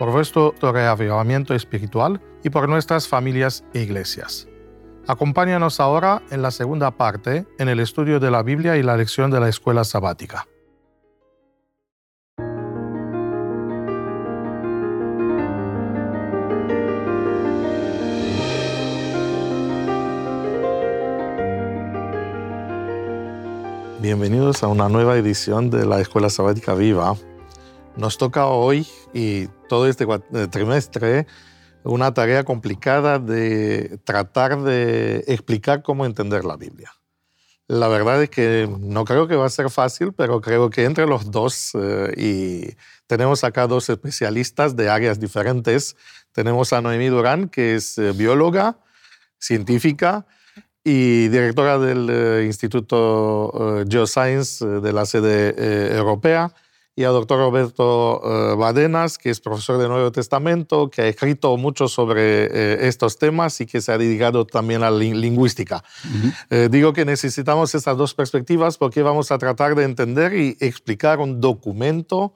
por 0.00 0.12
vuestro 0.12 0.54
reavivamiento 0.62 1.54
espiritual 1.54 2.22
y 2.42 2.48
por 2.48 2.70
nuestras 2.70 3.06
familias 3.06 3.64
e 3.74 3.82
iglesias. 3.82 4.48
Acompáñanos 5.06 5.78
ahora 5.78 6.22
en 6.30 6.40
la 6.40 6.50
segunda 6.50 6.90
parte, 6.90 7.46
en 7.58 7.68
el 7.68 7.80
estudio 7.80 8.18
de 8.18 8.30
la 8.30 8.42
Biblia 8.42 8.78
y 8.78 8.82
la 8.82 8.96
lección 8.96 9.30
de 9.30 9.40
la 9.40 9.50
escuela 9.50 9.84
sabática. 9.84 10.48
Bienvenidos 24.00 24.62
a 24.62 24.68
una 24.68 24.88
nueva 24.88 25.18
edición 25.18 25.68
de 25.68 25.84
la 25.84 26.00
Escuela 26.00 26.30
Sabática 26.30 26.72
Viva. 26.72 27.16
Nos 27.96 28.16
toca 28.16 28.46
hoy 28.46 28.86
y 29.12 29.46
todo 29.68 29.86
este 29.86 30.04
eh, 30.04 30.46
trimestre 30.48 31.26
una 31.84 32.12
tarea 32.12 32.44
complicada 32.44 33.18
de 33.18 33.98
tratar 34.04 34.62
de 34.62 35.24
explicar 35.26 35.82
cómo 35.82 36.04
entender 36.04 36.44
la 36.44 36.56
Biblia. 36.56 36.92
La 37.68 37.86
verdad 37.86 38.20
es 38.20 38.30
que 38.30 38.68
no 38.80 39.04
creo 39.04 39.28
que 39.28 39.36
va 39.36 39.46
a 39.46 39.50
ser 39.50 39.70
fácil, 39.70 40.12
pero 40.12 40.40
creo 40.40 40.70
que 40.70 40.84
entre 40.84 41.06
los 41.06 41.30
dos, 41.30 41.70
eh, 41.74 42.12
y 42.16 42.76
tenemos 43.06 43.44
acá 43.44 43.68
dos 43.68 43.88
especialistas 43.88 44.74
de 44.74 44.90
áreas 44.90 45.20
diferentes, 45.20 45.94
tenemos 46.32 46.72
a 46.72 46.80
Noemí 46.80 47.06
Durán, 47.06 47.48
que 47.48 47.76
es 47.76 47.96
eh, 47.96 48.10
bióloga, 48.10 48.80
científica 49.38 50.26
y 50.82 51.28
directora 51.28 51.78
del 51.78 52.10
eh, 52.10 52.44
Instituto 52.44 53.84
Geoscience 53.88 54.66
de 54.66 54.92
la 54.92 55.06
sede 55.06 55.96
europea, 55.96 56.52
y 57.00 57.04
al 57.04 57.14
doctor 57.14 57.38
Roberto 57.38 58.20
uh, 58.20 58.56
Badenas, 58.56 59.16
que 59.16 59.30
es 59.30 59.40
profesor 59.40 59.80
de 59.80 59.88
Nuevo 59.88 60.12
Testamento, 60.12 60.90
que 60.90 61.00
ha 61.00 61.08
escrito 61.08 61.56
mucho 61.56 61.88
sobre 61.88 62.44
eh, 62.44 62.88
estos 62.88 63.18
temas 63.18 63.58
y 63.62 63.66
que 63.66 63.80
se 63.80 63.90
ha 63.90 63.96
dedicado 63.96 64.44
también 64.44 64.82
a 64.82 64.90
la 64.90 64.98
lingüística. 64.98 65.82
Eh, 66.50 66.68
digo 66.70 66.92
que 66.92 67.06
necesitamos 67.06 67.74
estas 67.74 67.96
dos 67.96 68.12
perspectivas 68.12 68.76
porque 68.76 69.02
vamos 69.02 69.32
a 69.32 69.38
tratar 69.38 69.74
de 69.76 69.84
entender 69.84 70.34
y 70.34 70.58
explicar 70.60 71.20
un 71.20 71.40
documento 71.40 72.34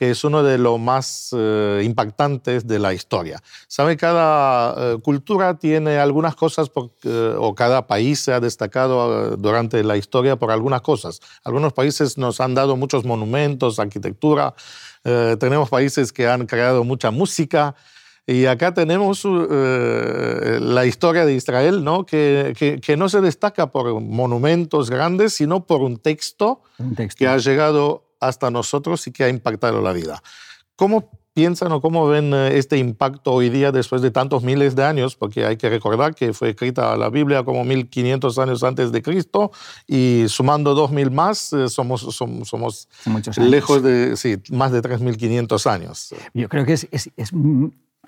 que 0.00 0.10
es 0.10 0.24
uno 0.24 0.42
de 0.42 0.56
los 0.56 0.80
más 0.80 1.28
eh, 1.36 1.82
impactantes 1.84 2.66
de 2.66 2.78
la 2.78 2.94
historia. 2.94 3.42
Sabe, 3.68 3.98
cada 3.98 4.94
eh, 4.94 4.98
cultura 5.02 5.58
tiene 5.58 5.98
algunas 5.98 6.34
cosas, 6.34 6.70
eh, 7.02 7.34
o 7.36 7.54
cada 7.54 7.86
país 7.86 8.18
se 8.18 8.32
ha 8.32 8.40
destacado 8.40 9.36
durante 9.36 9.84
la 9.84 9.98
historia 9.98 10.36
por 10.36 10.52
algunas 10.52 10.80
cosas. 10.80 11.20
Algunos 11.44 11.74
países 11.74 12.16
nos 12.16 12.40
han 12.40 12.54
dado 12.54 12.78
muchos 12.78 13.04
monumentos, 13.04 13.78
arquitectura, 13.78 14.54
tenemos 15.02 15.68
países 15.68 16.12
que 16.12 16.26
han 16.26 16.46
creado 16.46 16.82
mucha 16.82 17.10
música, 17.10 17.74
y 18.26 18.46
acá 18.46 18.72
tenemos 18.72 19.24
la 19.24 20.86
historia 20.86 21.24
de 21.24 21.34
Israel, 21.34 21.84
¿no? 21.84 22.04
Que, 22.06 22.54
que, 22.82 22.96
no 22.96 23.08
se 23.08 23.20
destaca 23.20 23.72
por 23.72 23.98
monumentos 24.00 24.88
grandes, 24.90 25.34
sino 25.34 25.66
por 25.66 25.80
un 25.80 25.96
texto, 25.96 26.62
un 26.78 26.94
texto. 26.94 27.18
que 27.18 27.28
ha 27.28 27.38
llegado 27.38 28.09
hasta 28.20 28.50
nosotros 28.50 29.06
y 29.06 29.12
que 29.12 29.24
ha 29.24 29.28
impactado 29.28 29.80
la 29.82 29.92
vida. 29.92 30.22
¿Cómo 30.76 31.10
piensan 31.32 31.72
o 31.72 31.80
cómo 31.80 32.08
ven 32.08 32.32
eh, 32.34 32.58
este 32.58 32.76
impacto 32.76 33.32
hoy 33.32 33.50
día 33.50 33.72
después 33.72 34.02
de 34.02 34.10
tantos 34.10 34.42
miles 34.42 34.76
de 34.76 34.84
años? 34.84 35.16
Porque 35.16 35.44
hay 35.44 35.56
que 35.56 35.68
recordar 35.68 36.14
que 36.14 36.32
fue 36.32 36.50
escrita 36.50 36.96
la 36.96 37.08
Biblia 37.08 37.44
como 37.44 37.64
1500 37.64 38.38
años 38.38 38.62
antes 38.62 38.92
de 38.92 39.02
Cristo 39.02 39.50
y 39.86 40.24
sumando 40.28 40.74
2000 40.74 41.10
más 41.10 41.52
eh, 41.52 41.68
somos, 41.68 42.02
somos, 42.14 42.48
somos 42.48 42.88
lejos 43.36 43.82
de 43.82 44.16
sí, 44.16 44.36
más 44.50 44.72
de 44.72 44.82
3500 44.82 45.66
años. 45.66 46.14
Yo 46.34 46.48
creo 46.48 46.64
que 46.64 46.74
es, 46.74 46.88
es, 46.90 47.10
es 47.16 47.32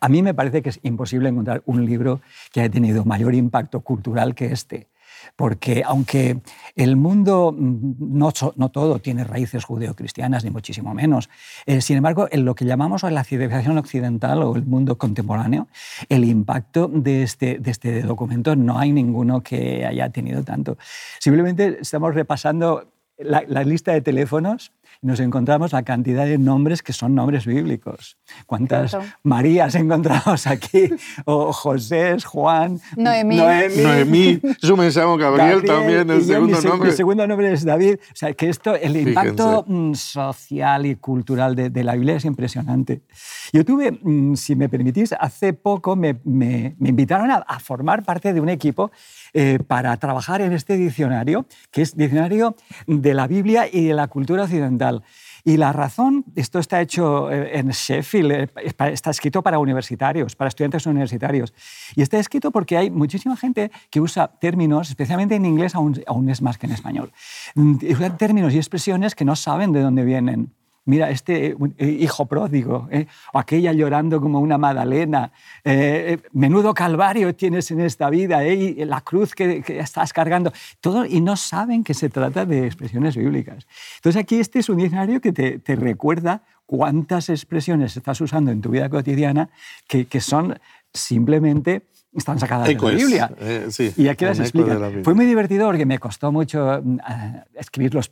a 0.01 0.09
mí 0.09 0.23
me 0.23 0.35
parece 0.35 0.63
que 0.63 0.71
es 0.71 0.81
imposible 0.83 1.29
encontrar 1.29 1.63
un 1.65 1.87
libro 1.87 2.21
que 2.53 2.61
haya 2.61 2.71
tenido 2.71 3.05
mayor 3.05 3.35
impacto 3.35 3.81
cultural 3.81 4.35
que 4.35 4.47
este 4.47 4.89
porque 5.37 5.83
aunque 5.85 6.41
el 6.77 6.97
mundo 6.97 7.55
mm, 7.57 8.19
no, 8.19 8.33
todo 8.33 8.99
tiene 8.99 9.25
raíces 9.25 9.65
judeocristianas, 9.65 10.45
ni 10.45 10.51
muchísimo 10.51 10.95
menos, 10.95 11.31
eh, 11.67 11.81
sin 11.81 11.97
embargo, 11.97 12.29
en 12.31 12.45
lo 12.45 12.55
que 12.55 12.65
llamamos 12.65 13.03
la 13.03 13.25
civilización 13.25 13.79
occidental 13.79 14.43
o 14.43 14.57
el 14.57 14.65
mundo 14.65 14.99
contemporáneo, 14.99 15.69
el 16.09 16.25
impacto 16.25 16.89
de 16.89 17.23
este, 17.23 17.59
de 17.59 17.71
este 17.71 18.03
documento 18.03 18.57
no 18.57 18.79
hay 18.79 18.93
ninguno 18.93 19.43
que 19.43 19.85
haya 19.85 20.11
tenido 20.11 20.43
tanto. 20.43 20.79
Simplemente 21.19 21.79
estamos 21.81 22.15
repasando 22.15 22.93
la 23.19 23.63
lista 23.63 23.93
de 23.93 24.01
teléfonos 24.01 24.73
nos 25.03 25.19
encontramos 25.19 25.73
la 25.73 25.83
cantidad 25.83 26.25
de 26.25 26.39
nombres 26.39 26.81
que 26.81 26.93
son 26.93 27.15
nombres 27.15 27.45
bíblicos. 27.45 28.17
¿Cuántas 28.47 28.97
Marías 29.25 29.75
encontramos 29.75 30.47
aquí? 30.47 30.91
O 31.25 31.53
José, 31.53 32.17
Juan, 32.25 32.81
Noemí. 32.97 33.37
Noemí. 33.37 34.41
Yo 34.61 34.77
me 34.77 34.89
llamo 34.91 35.17
Gabriel, 35.17 35.65
también, 35.65 36.09
el 36.09 36.23
segundo 36.23 36.61
nombre. 36.63 36.91
El 36.91 36.97
segundo 36.97 37.27
nombre 37.27 37.53
es 37.53 37.65
David. 37.65 37.97
O 38.01 38.15
sea, 38.15 38.33
que 38.33 38.49
esto, 38.49 38.77
el 38.77 38.97
impacto 38.97 39.65
mm, 39.67 39.95
social 39.95 40.87
y 40.87 40.95
cultural 40.95 41.57
de, 41.57 41.83
la 41.83 41.95
Biblia 41.95 42.15
es 42.15 42.25
impresionante. 42.25 43.03
Yo 43.53 43.65
tuve, 43.65 43.91
mm, 43.91 44.37
si 44.37 44.55
me 44.55 44.69
permitís, 44.69 45.13
hace 45.19 45.53
poco 45.53 45.97
me, 45.97 46.21
me, 46.25 46.77
invitaron 46.79 47.31
a, 47.33 47.39
a 47.39 47.59
formar 47.59 48.05
parte 48.05 48.33
de 48.33 48.41
un 48.41 48.49
equipo 48.49 48.93
eh, 49.35 49.59
para 49.67 49.97
trabajar 49.97 50.43
en 50.43 50.53
este 50.53 50.77
diccionario, 50.77 51.47
que 51.71 51.81
es 51.81 51.97
diccionario 51.97 52.55
de 52.87 53.15
la 53.15 53.27
Biblia 53.27 53.67
y 53.71 53.87
de 53.87 53.95
la 53.95 54.07
cultura 54.09 54.45
occidental. 54.45 54.92
Y 55.45 55.57
la 55.57 55.73
razón, 55.73 56.25
esto 56.37 56.59
está 56.59 56.81
hecho 56.81 57.31
eh, 57.31 57.59
en 57.59 57.71
Sheffield, 57.71 58.33
eh, 58.33 58.49
está 58.93 59.11
escrito 59.11 59.43
para 59.43 59.59
universitarios, 59.59 60.37
para 60.37 60.49
estudiantes 60.49 60.87
universitarios. 60.87 61.53
Y 61.97 62.03
está 62.03 62.19
escrito 62.19 62.51
porque 62.51 62.77
hay 62.77 62.91
muchísima 62.91 63.37
gente 63.37 63.71
que 63.91 64.01
usa 64.01 64.29
términos, 64.29 64.89
especialmente 64.91 65.35
en 65.35 65.45
inglés, 65.45 65.75
aún, 65.75 66.01
aún 66.07 66.29
es 66.29 66.43
más 66.43 66.59
que 66.59 66.67
en 66.67 66.73
español. 66.73 67.13
Mm, 67.55 67.77
usan 67.91 68.17
términos 68.17 68.55
y 68.55 68.59
expresiones 68.59 69.15
que 69.15 69.25
no 69.25 69.35
saben 69.35 69.73
de 69.73 69.81
dónde 69.81 70.05
vienen 70.05 70.53
mira, 70.85 71.11
este 71.11 71.57
eh, 71.79 71.87
hijo 72.01 72.27
pródigo, 72.27 72.89
¿eh? 72.91 73.07
o 73.33 73.39
aquella 73.39 73.73
llorando 73.73 74.21
como 74.21 74.41
una 74.41 74.59
Madalena, 74.59 75.33
eh, 75.65 76.19
menudo 76.33 76.75
calvario 76.75 77.35
tienes 77.35 77.71
en 77.71 77.81
esta 77.81 78.11
vida, 78.11 78.47
y 78.47 78.85
la 78.85 79.01
cruz 79.01 79.35
que, 79.35 79.63
estás 79.67 80.13
cargando, 80.13 80.53
todo, 80.81 81.05
y 81.05 81.21
no 81.21 81.37
saben 81.37 81.85
que 81.85 81.95
se 81.95 82.09
trata 82.09 82.45
de 82.45 82.67
expresiones 82.67 83.17
bíblicas. 83.17 83.67
Entonces 83.97 84.21
aquí 84.21 84.41
este 84.41 84.59
es 84.59 84.69
un 84.69 84.79
diccionario 84.79 85.21
que 85.21 85.33
te, 85.33 85.77
recuerda 85.77 86.43
cuántas 86.67 87.29
expresiones 87.29 87.97
estás 87.97 88.21
usando 88.21 88.51
en 88.51 88.61
tu 88.61 88.71
vida 88.71 88.89
cotidiana 88.89 89.49
que 89.89 90.21
son 90.21 90.59
simplemente 90.93 91.83
están 92.19 92.39
sacadas 92.39 92.69
de 92.69 92.75
la 92.75 92.91
Biblia. 92.91 93.31
Eh, 93.41 93.67
sí, 93.71 93.93
y 93.97 94.09
aquí 94.09 94.25
las 94.25 94.39
explica. 94.39 94.79
Fue 95.03 95.15
muy 95.15 95.25
divertido 95.25 95.67
porque 95.67 95.87
me 95.87 95.99
costó 95.99 96.31
mucho 96.31 96.81
mm, 96.83 96.99
escribir 97.55 97.95
los, 97.95 98.11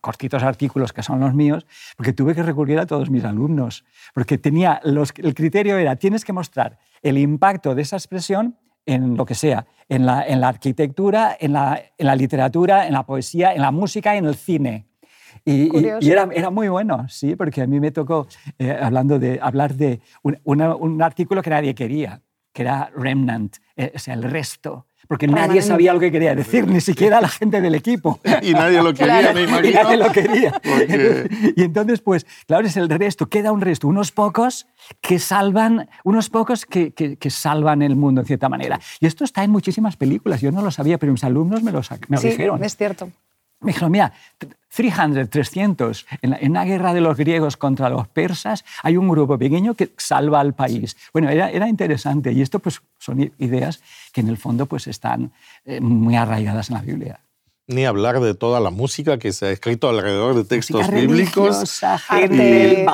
cortitos 0.00 0.42
artículos 0.42 0.92
que 0.92 1.02
son 1.02 1.20
los 1.20 1.34
míos, 1.34 1.66
porque 1.96 2.12
tuve 2.12 2.34
que 2.34 2.42
recurrir 2.42 2.78
a 2.78 2.86
todos 2.86 3.10
mis 3.10 3.24
alumnos, 3.24 3.84
porque 4.14 4.38
tenía 4.38 4.80
los, 4.84 5.12
el 5.16 5.34
criterio 5.34 5.76
era, 5.76 5.96
tienes 5.96 6.24
que 6.24 6.32
mostrar 6.32 6.78
el 7.02 7.18
impacto 7.18 7.74
de 7.74 7.82
esa 7.82 7.96
expresión 7.96 8.56
en 8.86 9.16
lo 9.16 9.24
que 9.24 9.34
sea, 9.34 9.66
en 9.88 10.06
la, 10.06 10.26
en 10.26 10.40
la 10.40 10.48
arquitectura, 10.48 11.36
en 11.38 11.52
la, 11.52 11.82
en 11.96 12.06
la, 12.06 12.16
literatura, 12.16 12.86
en 12.86 12.92
la 12.92 13.04
poesía, 13.04 13.54
en 13.54 13.62
la 13.62 13.70
música, 13.70 14.16
en 14.16 14.26
el 14.26 14.34
cine. 14.34 14.86
Y, 15.44 15.76
y, 15.76 16.10
era, 16.10 16.28
era, 16.32 16.50
muy 16.50 16.68
bueno, 16.68 17.06
sí, 17.08 17.34
porque 17.34 17.62
a 17.62 17.66
mí 17.66 17.80
me 17.80 17.90
tocó, 17.90 18.26
eh, 18.58 18.76
hablando 18.80 19.18
de, 19.18 19.38
hablar 19.42 19.74
de 19.74 20.00
un, 20.22 20.38
un 20.44 21.02
artículo 21.02 21.42
que 21.42 21.50
nadie 21.50 21.74
quería 21.74 22.22
que 22.54 22.62
era 22.62 22.90
remnant, 22.96 23.56
eh, 23.76 23.92
o 23.94 23.98
sea, 23.98 24.14
el 24.14 24.22
resto. 24.22 24.86
Porque 25.06 25.26
nadie 25.26 25.60
sabía 25.60 25.92
lo 25.92 26.00
que 26.00 26.10
quería 26.10 26.34
decir, 26.34 26.66
ni 26.66 26.80
siquiera 26.80 27.20
la 27.20 27.28
gente 27.28 27.60
del 27.60 27.74
equipo. 27.74 28.20
y 28.42 28.52
nadie 28.54 28.82
lo 28.82 28.94
quería, 28.94 29.34
me 29.34 29.42
imagino. 29.42 29.68
Y 29.68 29.74
nadie 29.74 29.96
lo 29.98 30.12
quería. 30.12 30.60
Y 31.56 31.62
entonces, 31.62 32.00
pues, 32.00 32.26
claro, 32.46 32.66
es 32.66 32.76
el 32.78 32.88
resto, 32.88 33.28
queda 33.28 33.52
un 33.52 33.60
resto, 33.60 33.86
unos 33.86 34.12
pocos 34.12 34.66
que 35.02 35.18
salvan, 35.18 35.90
unos 36.04 36.30
pocos 36.30 36.64
que, 36.64 36.92
que, 36.92 37.30
salvan 37.30 37.82
el 37.82 37.96
mundo, 37.96 38.22
en 38.22 38.26
cierta 38.26 38.48
manera. 38.48 38.80
Y 39.00 39.06
esto 39.06 39.24
está 39.24 39.44
en 39.44 39.50
muchísimas 39.50 39.96
películas, 39.96 40.40
yo 40.40 40.52
no 40.52 40.62
lo 40.62 40.70
sabía, 40.70 40.96
pero 40.98 41.12
mis 41.12 41.24
alumnos 41.24 41.62
me 41.62 41.72
lo, 41.72 41.82
me 42.08 42.16
sí, 42.16 42.28
dijeron. 42.28 42.64
es 42.64 42.76
cierto. 42.76 43.10
Me 43.64 43.72
dijeron, 43.72 43.92
mira, 43.92 44.12
300, 44.74 45.30
300, 45.30 46.06
en, 46.22 46.34
en, 46.34 46.50
una 46.50 46.64
guerra 46.64 46.92
de 46.92 47.00
los 47.00 47.16
griegos 47.16 47.56
contra 47.56 47.88
los 47.88 48.08
persas, 48.08 48.64
hay 48.82 48.96
un 48.96 49.08
grupo 49.08 49.38
pequeño 49.38 49.74
que 49.74 49.92
salva 49.96 50.40
al 50.40 50.54
país. 50.54 50.96
Bueno, 51.12 51.28
era, 51.30 51.50
era 51.50 51.68
interesante 51.68 52.32
y 52.32 52.42
esto 52.42 52.58
pues, 52.58 52.82
son 52.98 53.32
ideas 53.38 53.82
que 54.12 54.20
en 54.20 54.28
el 54.28 54.36
fondo 54.36 54.66
pues, 54.66 54.86
están 54.86 55.32
eh, 55.64 55.80
muy 55.80 56.16
arraigadas 56.16 56.70
en 56.70 56.76
la 56.76 56.82
Biblia 56.82 57.20
ni 57.66 57.86
hablar 57.86 58.20
de 58.20 58.34
toda 58.34 58.60
la 58.60 58.70
música 58.70 59.18
que 59.18 59.32
se 59.32 59.46
ha 59.46 59.50
escrito 59.50 59.88
alrededor 59.88 60.34
de 60.34 60.44
textos 60.44 60.90
bíblicos. 60.90 61.82
Arte, 61.82 62.84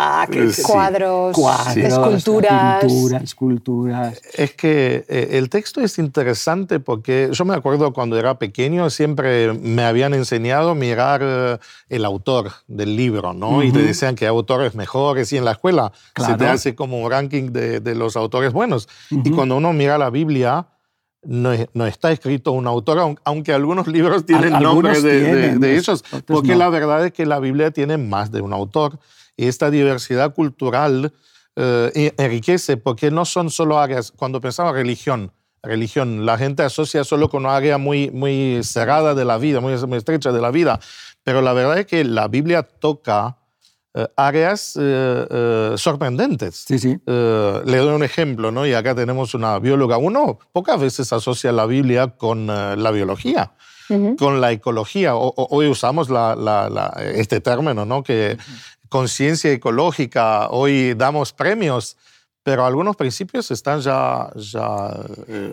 cuadros, 0.62 1.36
esculturas. 1.76 2.84
esculturas. 3.22 4.20
Es 4.34 4.54
que 4.54 5.04
eh, 5.08 5.28
el 5.32 5.50
texto 5.50 5.80
es 5.80 5.98
interesante 5.98 6.78
porque 6.78 7.30
yo 7.32 7.44
me 7.44 7.54
acuerdo 7.54 7.92
cuando 7.92 8.16
era 8.16 8.38
pequeño 8.38 8.90
siempre 8.90 9.52
me 9.54 9.82
habían 9.82 10.14
enseñado 10.14 10.70
a 10.70 10.74
mirar 10.76 11.20
eh, 11.24 11.58
el 11.88 12.04
autor 12.04 12.52
del 12.68 12.94
libro, 12.94 13.32
¿no? 13.32 13.64
Y 13.64 13.72
te 13.72 13.82
decían 13.82 14.14
que 14.14 14.28
autores 14.28 14.76
mejores 14.76 15.32
y 15.32 15.36
en 15.36 15.44
la 15.44 15.52
escuela 15.52 15.92
se 16.16 16.34
te 16.36 16.46
hace 16.46 16.74
como 16.76 17.00
un 17.00 17.10
ranking 17.10 17.50
de, 17.50 17.80
de 17.80 17.94
los 17.96 18.16
autores 18.16 18.52
buenos. 18.52 18.88
Y 19.10 19.30
cuando 19.30 19.56
uno 19.56 19.72
mira 19.72 19.98
la 19.98 20.10
Biblia, 20.10 20.66
no, 21.22 21.50
no, 21.74 21.86
está 21.86 22.12
escrito 22.12 22.52
un 22.52 22.66
autor, 22.66 23.16
aunque 23.24 23.52
algunos 23.52 23.86
libros 23.86 24.24
tienen 24.24 24.52
nombres 24.62 25.02
de, 25.02 25.58
de, 25.58 25.76
ellos, 25.76 26.02
porque 26.26 26.54
la 26.54 26.68
verdad 26.70 27.04
es 27.06 27.12
que 27.12 27.26
la 27.26 27.40
Biblia 27.40 27.70
tiene 27.70 27.98
más 27.98 28.32
de 28.32 28.40
un 28.40 28.52
autor 28.52 28.98
y 29.36 29.46
esta 29.46 29.70
diversidad 29.70 30.34
cultural 30.34 31.12
eh, 31.56 32.14
enriquece 32.16 32.76
porque 32.76 33.10
no 33.10 33.24
son 33.24 33.50
solo 33.50 33.78
áreas, 33.78 34.12
cuando 34.12 34.40
pensamos 34.40 34.72
religión, 34.72 35.32
religión, 35.62 36.24
la 36.24 36.38
gente 36.38 36.62
asocia 36.62 37.04
solo 37.04 37.28
con 37.28 37.44
una 37.44 37.56
área 37.56 37.76
muy, 37.76 38.10
muy 38.10 38.60
cerrada 38.62 39.14
de 39.14 39.24
la 39.24 39.36
vida, 39.36 39.60
muy, 39.60 39.76
muy 39.86 39.98
estrecha 39.98 40.32
de 40.32 40.40
la 40.40 40.50
vida, 40.50 40.80
pero 41.22 41.42
la 41.42 41.52
verdad 41.52 41.78
es 41.78 41.86
que 41.86 42.02
la 42.04 42.28
Biblia 42.28 42.62
toca 42.62 43.39
áreas 44.16 44.76
eh, 44.80 45.26
eh, 45.30 45.72
sorprendentes. 45.76 46.64
Sí, 46.66 46.78
sí. 46.78 46.98
le 47.06 47.76
doy 47.76 47.94
un 47.94 48.02
ejemplo, 48.02 48.50
¿no? 48.50 48.66
Y 48.66 48.72
acá 48.72 48.94
tenemos 48.94 49.34
una 49.34 49.58
bióloga. 49.58 49.98
Uno 49.98 50.38
pocas 50.52 50.80
veces 50.80 51.12
asocia 51.12 51.52
la 51.52 51.66
Biblia 51.66 52.08
con 52.16 52.46
la 52.46 52.90
biología, 52.90 53.52
con 54.18 54.40
la 54.40 54.52
ecología. 54.52 55.14
hoy 55.14 55.66
usamos 55.66 56.08
este 57.14 57.40
término, 57.40 57.84
¿no? 57.84 58.02
Que 58.02 58.38
conciencia 58.88 59.52
ecológica, 59.52 60.48
hoy 60.50 60.94
damos 60.94 61.32
premios 61.32 61.96
pero 62.42 62.64
algunos 62.64 62.96
principios 62.96 63.50
están 63.50 63.80
ya, 63.80 64.30
ya 64.34 64.96
eh, 65.28 65.52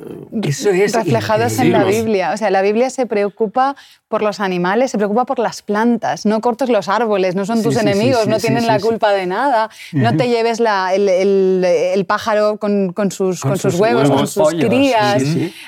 reflejados 0.93 1.59
en 1.59 1.73
la 1.73 1.83
Biblia. 1.83 2.31
O 2.31 2.37
sea, 2.37 2.49
la 2.49 2.61
Biblia 2.61 2.89
se 2.89 3.05
preocupa 3.05 3.75
por 4.07 4.21
los 4.21 4.39
animales, 4.39 4.91
se 4.91 4.97
preocupa 4.97 5.25
por 5.25 5.37
las 5.37 5.61
plantas. 5.61 6.25
No 6.25 6.39
cortes 6.39 6.69
los 6.69 6.87
árboles, 6.87 7.35
no 7.35 7.45
son 7.45 7.61
tus 7.61 7.75
enemigos, 7.75 8.27
no 8.27 8.39
tienen 8.39 8.65
la 8.67 8.79
culpa 8.79 9.11
de 9.11 9.25
nada. 9.25 9.69
No 9.91 10.15
te 10.15 10.29
lleves 10.29 10.61
la, 10.61 10.93
el, 10.93 11.09
el, 11.09 12.05
pájaro 12.05 12.57
con, 12.57 12.93
con, 12.93 13.11
sus, 13.11 13.41
con, 13.41 13.57
sus, 13.57 13.75
huevos, 13.75 14.09
con 14.09 14.25
sus 14.25 14.53
crías. 14.53 15.23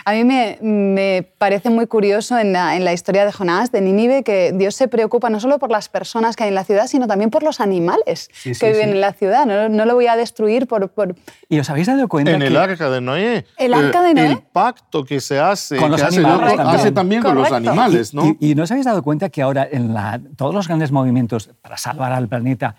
A 0.06 0.13
mí 0.13 0.24
me, 0.24 0.57
me, 0.62 1.27
parece 1.38 1.69
muy 1.69 1.88
curioso 1.88 2.38
en 2.38 2.54
la, 2.54 2.77
en 2.77 2.86
la, 2.86 2.94
historia 2.94 3.25
de 3.25 3.33
Jonás, 3.33 3.74
de 3.74 3.81
Nínive, 3.81 4.24
que 4.24 4.54
Dios 4.54 4.75
se 4.75 4.88
preocupa 4.88 5.30
no 5.30 5.42
solo 5.42 5.60
por 5.60 5.69
las 5.69 5.89
personas 5.89 6.38
que 6.38 6.44
hay 6.44 6.50
en 6.50 6.56
la 6.56 6.63
ciudad, 6.63 6.88
sino 6.88 7.07
también 7.07 7.30
por 7.30 7.44
los 7.44 7.60
animales 7.60 8.30
que 8.44 8.72
viven 8.72 8.89
en 8.89 9.01
la 9.01 9.12
ciudad. 9.12 9.45
No, 9.45 9.68
no, 9.68 9.86
lo 9.86 9.95
voy 9.95 10.07
a 10.07 10.15
destruir 10.15 10.65
por, 10.65 10.89
por 10.89 11.09
¿Y 11.48 11.60
os 11.60 11.70
habéis 11.70 11.88
dado 11.88 12.08
cuenta 12.08 12.32
En 12.32 12.42
el 12.42 12.56
arca 12.58 12.90
de 12.90 13.02
Noé. 13.02 13.46
El 13.58 13.74
arca 13.74 14.02
de 14.02 14.14
Noé. 14.14 14.32
El 14.32 14.40
pacto 14.40 15.04
que 15.04 15.20
se 15.20 15.40
hace, 15.40 15.78
con 15.78 15.92
los 15.92 16.02
animales 16.02 16.60
hace, 16.60 16.62
hace 16.62 16.92
también 16.92 17.22
con 17.22 17.36
los 17.36 17.52
animales, 17.52 18.14
¿no? 18.14 18.36
Y, 18.40 18.52
y, 18.52 18.56
no 18.56 18.64
os 18.64 18.72
habéis 18.72 18.86
dado 18.86 19.04
cuenta 19.04 19.30
que 19.30 19.42
ahora 19.42 19.68
en 19.70 19.94
la, 19.94 20.20
todos 20.36 20.54
los 20.54 20.68
grandes 20.68 20.92
movimientos 20.92 21.50
para 21.62 21.78
salvar 21.78 22.12
al 22.12 22.28
planeta 22.28 22.76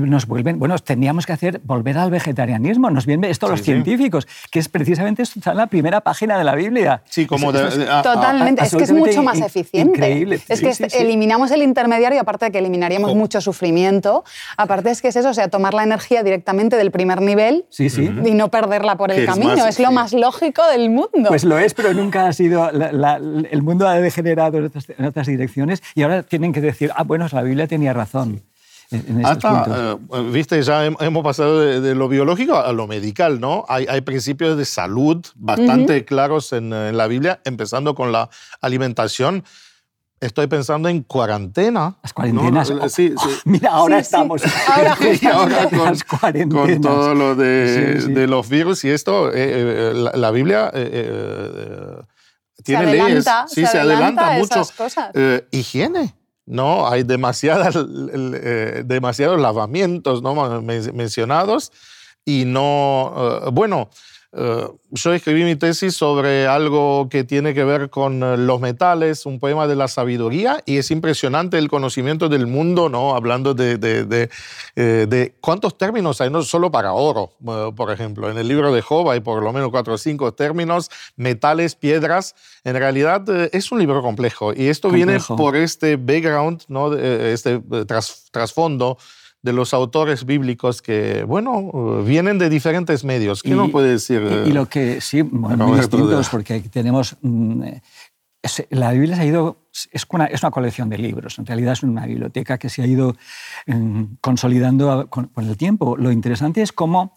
nos 0.00 0.26
vuelven, 0.26 0.58
bueno, 0.58 0.78
teníamos 0.78 1.26
que 1.26 1.32
hacer 1.32 1.60
volver 1.64 1.98
al 1.98 2.10
vegetarianismo, 2.10 2.90
nos 2.90 3.06
vienen 3.06 3.30
esto 3.30 3.48
los 3.48 3.62
científicos, 3.62 4.26
que 4.50 4.58
es 4.58 4.68
precisamente 4.68 5.22
esto 5.22 5.38
está 5.38 5.52
en 5.52 5.58
la 5.58 5.66
primera 5.66 6.00
página 6.00 6.36
de 6.38 6.44
la 6.44 6.54
Biblia. 6.54 7.02
Sí, 7.08 7.26
como 7.26 7.52
totalmente, 7.52 8.64
es 8.64 8.74
que 8.74 8.84
es 8.84 8.92
mucho 8.92 9.22
más 9.22 9.40
eficiente. 9.40 9.98
Increíble. 9.98 10.40
Es 10.48 10.60
que 10.60 10.98
eliminamos 10.98 11.50
el 11.50 11.62
intermediario, 11.62 12.20
aparte 12.20 12.46
de 12.46 12.52
que 12.52 12.58
eliminaríamos 12.58 13.14
mucho 13.14 13.40
sufrimiento, 13.40 14.24
aparte 14.56 14.90
es 14.90 15.02
que 15.02 15.08
es 15.08 15.16
eso, 15.16 15.30
o 15.30 15.34
sea, 15.34 15.48
tomar 15.48 15.74
la 15.74 15.84
energía 15.84 16.22
directamente 16.22 16.76
del 16.76 16.90
primer 16.90 17.20
nivel 17.20 17.66
y 17.78 18.32
no 18.32 18.50
perderla 18.50 18.96
por 18.96 19.12
el 19.12 19.26
camino, 19.26 19.66
es, 19.66 19.78
lo 19.78 19.92
más 19.92 20.12
lógico 20.12 20.66
del 20.68 20.90
mundo. 20.90 21.28
Pues 21.28 21.44
lo 21.44 21.58
es, 21.58 21.74
pero 21.74 21.92
nunca 21.92 22.26
ha 22.26 22.32
sido, 22.32 22.70
el 22.70 23.62
mundo 23.62 23.86
ha 23.86 23.94
degenerado 23.98 24.58
en 24.58 24.64
otras, 24.64 24.86
en 24.96 25.04
otras 25.04 25.26
direcciones 25.26 25.82
y 25.94 26.02
ahora 26.02 26.22
tienen 26.22 26.52
que 26.52 26.60
decir, 26.60 26.90
ah, 26.96 27.02
bueno, 27.04 27.26
la 27.30 27.42
Biblia 27.42 27.66
tenía 27.66 27.92
razón. 27.92 28.42
Hasta, 29.24 29.96
eh, 30.12 30.22
viste, 30.30 30.62
ya 30.62 30.86
hemos 30.86 31.24
pasado 31.24 31.60
de, 31.60 31.94
lo 31.94 32.08
biológico 32.08 32.58
a 32.58 32.72
lo 32.72 32.86
medical, 32.86 33.40
¿no? 33.40 33.64
Hay, 33.68 33.86
hay 33.88 34.00
principios 34.02 34.56
de 34.56 34.64
salud 34.64 35.24
bastante 35.34 36.04
claros 36.04 36.52
en, 36.52 36.72
en, 36.72 36.96
la 36.96 37.06
Biblia, 37.06 37.40
empezando 37.44 37.94
con 37.94 38.12
la 38.12 38.30
alimentación. 38.60 39.44
Estoy 40.20 40.46
pensando 40.46 40.88
en 40.88 41.02
cuarentena. 41.02 41.96
Las 42.02 42.14
cuarentenas. 42.14 42.70
¿no? 42.70 42.88
Sí, 42.88 43.14
sí. 43.20 43.28
Mira, 43.44 43.72
ahora 43.72 43.98
estamos. 43.98 44.42
Ahora, 44.68 44.96
ahora 45.32 45.68
con, 45.68 45.84
las 45.84 46.04
cuarentenas. 46.04 46.70
con 46.70 46.80
todo 46.80 47.14
lo 47.14 47.34
de, 47.34 48.00
de, 48.00 48.26
los 48.26 48.48
virus 48.48 48.84
y 48.84 48.90
esto, 48.90 49.30
eh, 49.30 49.32
eh, 49.34 49.92
la, 49.94 50.12
la, 50.14 50.30
Biblia 50.30 50.70
tiene 50.72 52.06
se 52.64 52.76
adelanta, 52.76 53.08
leyes. 53.08 53.24
Sí, 53.48 53.66
se, 53.66 53.78
adelanta, 53.78 54.30
mucho. 54.38 54.62
Cosas. 54.76 55.10
higiene. 55.50 56.14
¿No? 56.46 56.86
Hay 56.88 57.02
demasiadas, 57.02 57.76
eh, 57.76 58.82
demasiados 58.84 59.40
lavamientos 59.40 60.22
¿no? 60.22 60.34
mencionados 60.62 61.72
y 62.24 62.44
no, 62.44 63.12
eh, 63.46 63.50
bueno, 63.52 63.90
eh, 64.36 64.68
yo 64.90 65.12
escribí 65.12 65.44
mi 65.44 65.54
tesis 65.54 65.94
sobre 65.94 66.48
algo 66.48 67.08
que 67.08 67.22
tiene 67.22 67.54
que 67.54 67.62
ver 67.62 67.88
con 67.88 68.22
eh, 68.22 68.36
los 68.36 68.60
metales, 68.60 69.26
un 69.26 69.38
poema 69.38 69.68
de 69.68 69.76
la 69.76 69.86
sabiduría, 69.86 70.60
y 70.66 70.78
es 70.78 70.90
impresionante 70.90 71.56
el 71.56 71.68
conocimiento 71.68 72.28
del 72.28 72.48
mundo, 72.48 72.88
¿no? 72.88 73.14
Hablando 73.14 73.54
de, 73.54 73.78
de, 73.78 74.28
eh, 74.74 75.06
de, 75.08 75.34
cuántos 75.40 75.78
términos 75.78 76.20
hay, 76.20 76.30
no 76.30 76.42
solo 76.42 76.72
para 76.72 76.92
oro, 76.92 77.30
por 77.76 77.92
ejemplo. 77.92 78.28
En 78.28 78.36
el 78.36 78.48
libro 78.48 78.72
de 78.72 78.82
Job 78.82 79.08
hay 79.10 79.20
por 79.20 79.40
lo 79.40 79.52
menos 79.52 79.70
cuatro 79.70 79.94
o 79.94 79.98
cinco 79.98 80.32
términos, 80.32 80.90
metales, 81.16 81.76
piedras. 81.76 82.34
En 82.64 82.74
realidad 82.74 83.28
es 83.54 83.70
un 83.70 83.78
libro 83.78 84.02
complejo, 84.02 84.52
y 84.52 84.66
esto 84.66 84.90
viene 84.90 85.18
por 85.36 85.54
este 85.54 85.96
background, 85.96 86.62
¿no? 86.66 86.92
Este 86.94 87.60
trasfondo 88.32 88.98
de 89.44 89.52
los 89.52 89.74
autores 89.74 90.24
bíblicos 90.24 90.80
que, 90.80 91.22
bueno, 91.24 92.02
vienen 92.02 92.38
de 92.38 92.48
diferentes 92.48 93.04
medios. 93.04 93.42
¿Qué 93.42 93.50
no 93.50 93.68
puede 93.68 93.90
decir? 93.90 94.22
Y, 94.46 94.52
lo 94.52 94.66
que 94.66 95.02
sí, 95.02 95.20
bueno, 95.20 95.68
muy 95.68 95.78
distintos, 95.78 96.30
porque 96.30 96.60
tenemos... 96.60 97.16
Mm, 97.20 97.62
la 98.70 98.92
Biblia 98.92 99.16
se 99.16 99.22
ha 99.22 99.24
ido, 99.26 99.56
es 99.90 100.06
una, 100.10 100.26
es 100.26 100.42
una, 100.42 100.50
colección 100.50 100.88
de 100.88 100.98
libros, 100.98 101.38
en 101.38 101.46
realidad 101.46 101.72
es 101.72 101.82
una 101.82 102.04
biblioteca 102.04 102.58
que 102.58 102.68
se 102.68 102.82
ha 102.82 102.86
ido 102.86 103.16
mm, 103.66 104.16
consolidando 104.20 105.08
con, 105.08 105.30
el 105.36 105.56
tiempo. 105.58 105.96
Lo 105.96 106.10
interesante 106.10 106.62
es 106.62 106.72
cómo 106.72 107.16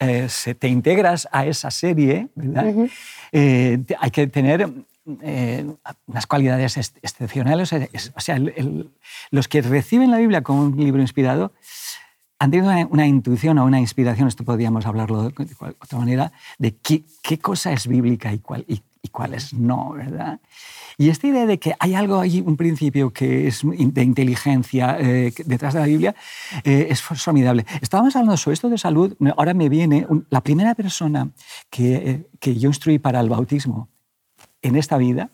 eh, 0.00 0.28
se, 0.28 0.54
te 0.54 0.68
integras 0.68 1.28
a 1.30 1.46
esa 1.46 1.70
serie, 1.70 2.28
¿verdad? 2.34 2.74
Eh, 3.32 3.84
hay 4.00 4.10
que 4.10 4.26
tener 4.26 4.68
eh, 5.22 5.66
unas 6.06 6.26
cualidades 6.26 6.76
excepcionales. 6.76 7.72
O 8.14 8.20
sea, 8.20 8.38
los 9.30 9.48
que 9.48 9.62
reciben 9.62 10.10
la 10.10 10.18
Biblia 10.18 10.42
como 10.42 10.62
un 10.62 10.76
libro 10.76 11.00
inspirado 11.00 11.52
han 12.38 12.50
tenido 12.50 12.70
una, 12.90 13.06
intuición 13.06 13.58
o 13.58 13.64
una 13.64 13.80
inspiración, 13.80 14.28
esto 14.28 14.44
podríamos 14.44 14.86
hablarlo 14.86 15.24
de, 15.24 15.34
otra 15.80 15.98
manera, 15.98 16.32
de 16.58 16.76
qué, 16.76 17.38
cosa 17.38 17.72
es 17.72 17.88
bíblica 17.88 18.32
y 18.32 18.38
cuál, 18.38 18.64
y, 18.68 18.80
cuál 19.10 19.34
es 19.34 19.52
no, 19.52 19.92
¿verdad? 19.92 20.38
Y 20.98 21.08
esta 21.08 21.26
idea 21.26 21.46
de 21.46 21.58
que 21.58 21.74
hay 21.80 21.94
algo 21.94 22.20
ahí, 22.20 22.40
un 22.40 22.56
principio 22.56 23.12
que 23.12 23.48
es 23.48 23.62
de 23.64 24.02
inteligencia 24.02 24.98
eh, 25.00 25.32
detrás 25.46 25.74
de 25.74 25.80
la 25.80 25.86
Biblia, 25.86 26.14
eh, 26.62 26.88
es 26.90 27.02
formidable. 27.02 27.64
Estábamos 27.80 28.14
hablando 28.14 28.36
sobre 28.36 28.54
esto 28.54 28.68
de 28.68 28.78
salud, 28.78 29.16
ahora 29.36 29.54
me 29.54 29.68
viene 29.68 30.06
la 30.30 30.42
primera 30.42 30.74
persona 30.74 31.30
que, 31.70 32.26
que 32.38 32.56
yo 32.56 32.68
instruí 32.68 32.98
para 32.98 33.20
el 33.20 33.28
bautismo 33.28 33.88
en 34.62 34.76
esta 34.76 34.96
vida 34.96 35.30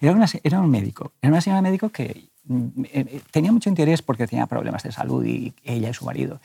era, 0.00 0.12
una, 0.12 0.26
era 0.42 0.60
un 0.60 0.70
médico. 0.70 1.12
Era 1.20 1.32
una 1.32 1.40
señora 1.40 1.62
médico 1.62 1.90
que 1.90 2.28
mm, 2.44 2.68
eh, 2.92 3.20
tenía 3.30 3.52
mucho 3.52 3.68
interés 3.68 4.02
porque 4.02 4.26
tenía 4.26 4.46
problemas 4.46 4.82
de 4.82 4.92
salud 4.92 5.24
y 5.24 5.54
ella 5.64 5.90
y 5.90 5.94
su 5.94 6.04
marido, 6.04 6.40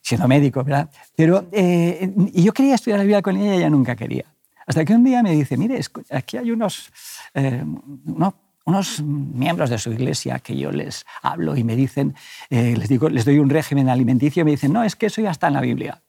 siendo 0.00 0.28
médico, 0.28 0.62
¿verdad? 0.64 0.90
Pero 1.16 1.46
eh, 1.52 2.12
yo 2.34 2.52
quería 2.52 2.74
estudiar 2.74 2.98
la 2.98 3.04
vida 3.04 3.22
con 3.22 3.36
ella 3.36 3.54
y 3.54 3.58
ella 3.58 3.70
nunca 3.70 3.96
quería. 3.96 4.24
Hasta 4.66 4.84
que 4.84 4.94
un 4.94 5.04
día 5.04 5.22
me 5.22 5.32
dice, 5.32 5.56
mire, 5.56 5.78
aquí 6.10 6.38
hay 6.38 6.50
unos, 6.50 6.90
eh, 7.34 7.62
unos, 8.06 8.34
unos, 8.64 9.02
miembros 9.02 9.68
de 9.68 9.76
su 9.76 9.92
iglesia 9.92 10.38
que 10.38 10.56
yo 10.56 10.72
les 10.72 11.04
hablo 11.20 11.54
y 11.54 11.64
me 11.64 11.76
dicen, 11.76 12.14
les, 12.48 12.88
digo, 12.88 13.10
les 13.10 13.26
doy 13.26 13.38
un 13.38 13.50
régimen 13.50 13.90
alimenticio 13.90 14.40
y 14.40 14.44
me 14.44 14.52
dicen, 14.52 14.72
no, 14.72 14.82
es 14.82 14.96
que 14.96 15.06
eso 15.06 15.20
ya 15.20 15.32
está 15.32 15.48
en 15.48 15.54
la 15.54 15.60
Biblia. 15.60 16.00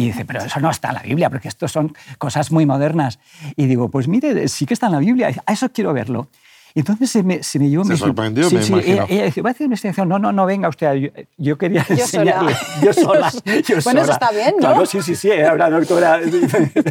Y 0.00 0.06
dice, 0.06 0.24
pero 0.24 0.40
eso 0.42 0.58
no 0.60 0.70
está 0.70 0.88
en 0.88 0.94
la 0.94 1.02
Biblia, 1.02 1.28
porque 1.28 1.48
esto 1.48 1.68
son 1.68 1.92
cosas 2.16 2.50
muy 2.50 2.64
modernas. 2.64 3.18
Y 3.54 3.66
digo, 3.66 3.90
pues 3.90 4.08
mire, 4.08 4.48
sí 4.48 4.64
que 4.64 4.72
está 4.72 4.86
en 4.86 4.92
la 4.92 4.98
Biblia, 4.98 5.30
a 5.44 5.52
eso 5.52 5.70
quiero 5.70 5.92
verlo. 5.92 6.28
Entonces 6.74 7.10
se 7.10 7.22
me, 7.22 7.42
se 7.42 7.58
me 7.58 7.68
llevó... 7.68 7.84
Se 7.84 7.90
me 7.90 7.96
sorprendió, 7.98 8.48
sí, 8.48 8.54
me 8.54 8.62
sí, 8.62 8.72
imagino. 8.72 9.06
Ella, 9.10 9.24
dice, 9.24 9.42
va 9.42 9.50
a 9.50 9.52
hacer 9.52 9.66
una 9.66 9.72
investigación. 9.72 10.08
No, 10.08 10.18
no, 10.18 10.32
no, 10.32 10.46
venga 10.46 10.70
usted. 10.70 10.94
Yo, 10.94 11.08
yo 11.36 11.58
quería 11.58 11.84
Yo 11.88 11.96
sola. 11.96 12.02
enseñarle. 12.04 12.56
Yo 12.82 12.92
sola. 12.94 13.30
Yo 13.44 13.76
Bueno, 13.84 14.00
eso 14.00 14.12
sola. 14.12 14.12
está 14.12 14.30
bien, 14.30 14.52
¿no? 14.52 14.58
Claro, 14.58 14.86
sí, 14.86 15.02
sí, 15.02 15.14
sí. 15.16 15.30
Era 15.30 15.52
una 15.52 15.68
doctora 15.68 16.20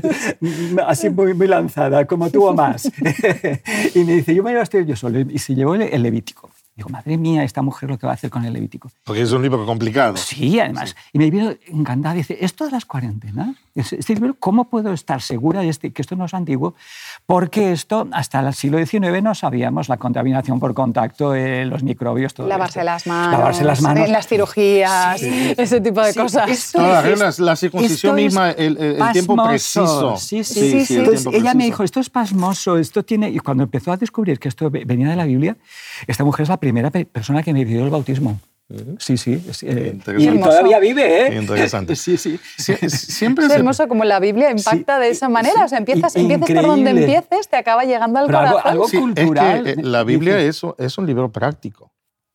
así 0.87 1.09
muy, 1.09 1.33
muy 1.33 1.47
lanzada, 1.47 2.05
como 2.05 2.29
tú 2.29 2.45
o 2.45 2.53
más. 2.53 2.85
y 3.95 3.99
me 4.03 4.13
dice, 4.15 4.35
yo 4.35 4.43
me 4.43 4.51
voy 4.51 4.59
a 4.59 4.63
estudiar 4.63 4.85
yo 4.85 4.95
solo. 4.95 5.19
Y 5.21 5.39
se 5.39 5.55
llevó 5.55 5.73
el, 5.75 5.81
el 5.83 6.03
Levítico. 6.03 6.51
Digo, 6.79 6.87
madre 6.91 7.17
mía, 7.17 7.43
esta 7.43 7.61
mujer 7.61 7.89
lo 7.89 7.97
que 7.99 8.05
va 8.07 8.13
a 8.13 8.15
hacer 8.15 8.29
con 8.29 8.45
el 8.45 8.53
Levítico. 8.53 8.89
Porque 9.03 9.21
es 9.23 9.31
un 9.33 9.41
libro 9.41 9.65
complicado. 9.65 10.15
Sí, 10.15 10.61
además. 10.61 10.95
Y 11.11 11.17
me 11.19 11.29
vino 11.29 11.51
encantada. 11.67 12.15
Dice, 12.15 12.37
esto 12.39 12.63
de 12.63 12.71
las 12.71 12.85
cuarentenas, 12.85 13.49
este 13.75 14.13
libro, 14.13 14.37
¿cómo 14.39 14.69
puedo 14.69 14.93
estar 14.93 15.21
segura 15.21 15.59
de 15.59 15.67
este, 15.67 15.91
que 15.91 16.01
esto 16.01 16.15
no 16.15 16.23
es 16.23 16.33
antiguo? 16.33 16.75
Porque 17.25 17.73
esto, 17.73 18.07
hasta 18.13 18.39
el 18.39 18.53
siglo 18.53 18.77
XIX 18.85 19.21
no 19.21 19.35
sabíamos 19.35 19.89
la 19.89 19.97
contaminación 19.97 20.57
por 20.61 20.73
contacto, 20.73 21.35
eh, 21.35 21.65
los 21.65 21.83
microbios, 21.83 22.33
todo 22.33 22.47
Lavarse 22.47 22.79
esto. 22.79 22.85
las 22.85 23.07
manos, 23.07 23.31
Lavarse 23.39 23.63
las 23.65 23.81
manos. 23.81 24.05
en 24.05 24.11
las 24.13 24.27
cirugías, 24.27 25.21
ese 25.21 25.81
tipo 25.81 26.01
de 26.01 26.13
Sí, 26.13 26.19
cosas. 26.19 26.49
esto 26.49 26.79
es- 26.95 27.03
reglas, 27.03 27.39
la 27.39 27.57
circuncisión 27.57 28.11
esto 28.13 28.17
es 28.17 28.23
misma, 28.23 28.51
el, 28.51 28.77
el- 28.77 29.01
el 29.01 29.11
tiempo 29.11 29.35
preciso. 29.45 30.15
Sí, 30.15 30.45
sí, 30.45 30.53
Sí, 30.71 30.85
sí. 30.85 30.95
Entonces 30.95 31.25
ella 31.27 31.33
me 31.33 31.41
preciso. 31.41 31.57
dijo, 31.65 31.83
esto 31.83 31.99
es 31.99 32.09
pasmoso, 32.09 32.77
esto 32.77 33.03
tiene... 33.03 33.29
Y 33.29 33.39
cuando 33.39 33.63
empezó 33.63 33.91
a 33.91 33.97
descubrir 33.97 34.39
que 34.39 34.47
esto 34.47 34.69
ve- 34.69 34.83
venía 34.85 35.09
de 35.09 35.15
la 35.17 35.25
Biblia, 35.25 35.57
esta 36.07 36.23
mujer 36.23 36.43
es 36.43 36.49
la 36.49 36.55
primera 36.57 36.68
pe- 36.91 37.05
persona 37.05 37.43
que 37.43 37.53
me 37.53 37.65
pidió 37.65 37.83
el 37.83 37.89
bautismo. 37.89 38.39
Sí, 38.99 39.17
sí. 39.17 39.43
es, 39.49 39.63
eh, 39.63 39.97
y 40.19 40.39
todavía 40.39 40.77
vive, 40.77 41.27
¿eh? 41.27 41.35
Interesante. 41.41 41.95
Sí, 41.95 42.17
sí. 42.17 42.39
Sie- 42.57 42.87
Siempre 42.89 43.45
Es 43.47 43.51
hermoso 43.51 43.87
como 43.87 44.03
la 44.03 44.19
Biblia 44.19 44.51
impacta 44.51 44.99
de 44.99 45.09
esa 45.09 45.27
manera. 45.27 45.65
O 45.65 45.67
sea, 45.67 45.79
empiezas, 45.79 46.15
empiezas 46.15 46.47
por 46.51 46.61
donde 46.67 46.91
empieces, 46.91 47.49
te 47.49 47.57
acaba 47.57 47.83
llegando 47.83 48.19
al 48.19 48.27
Pero 48.27 48.37
algo- 48.37 48.51
corazón. 48.51 48.71
algo 48.71 48.87
Sí, 48.87 48.97
es 48.97 49.01
cultural. 49.25 49.63
que, 49.63 49.69
eh, 49.71 49.75
la 49.81 50.03
Biblia 50.03 50.39
es, 50.39 50.61
un- 50.61 50.75
es 50.77 50.97
un 50.99 51.07
libro 51.07 51.31
práctico. 51.31 51.91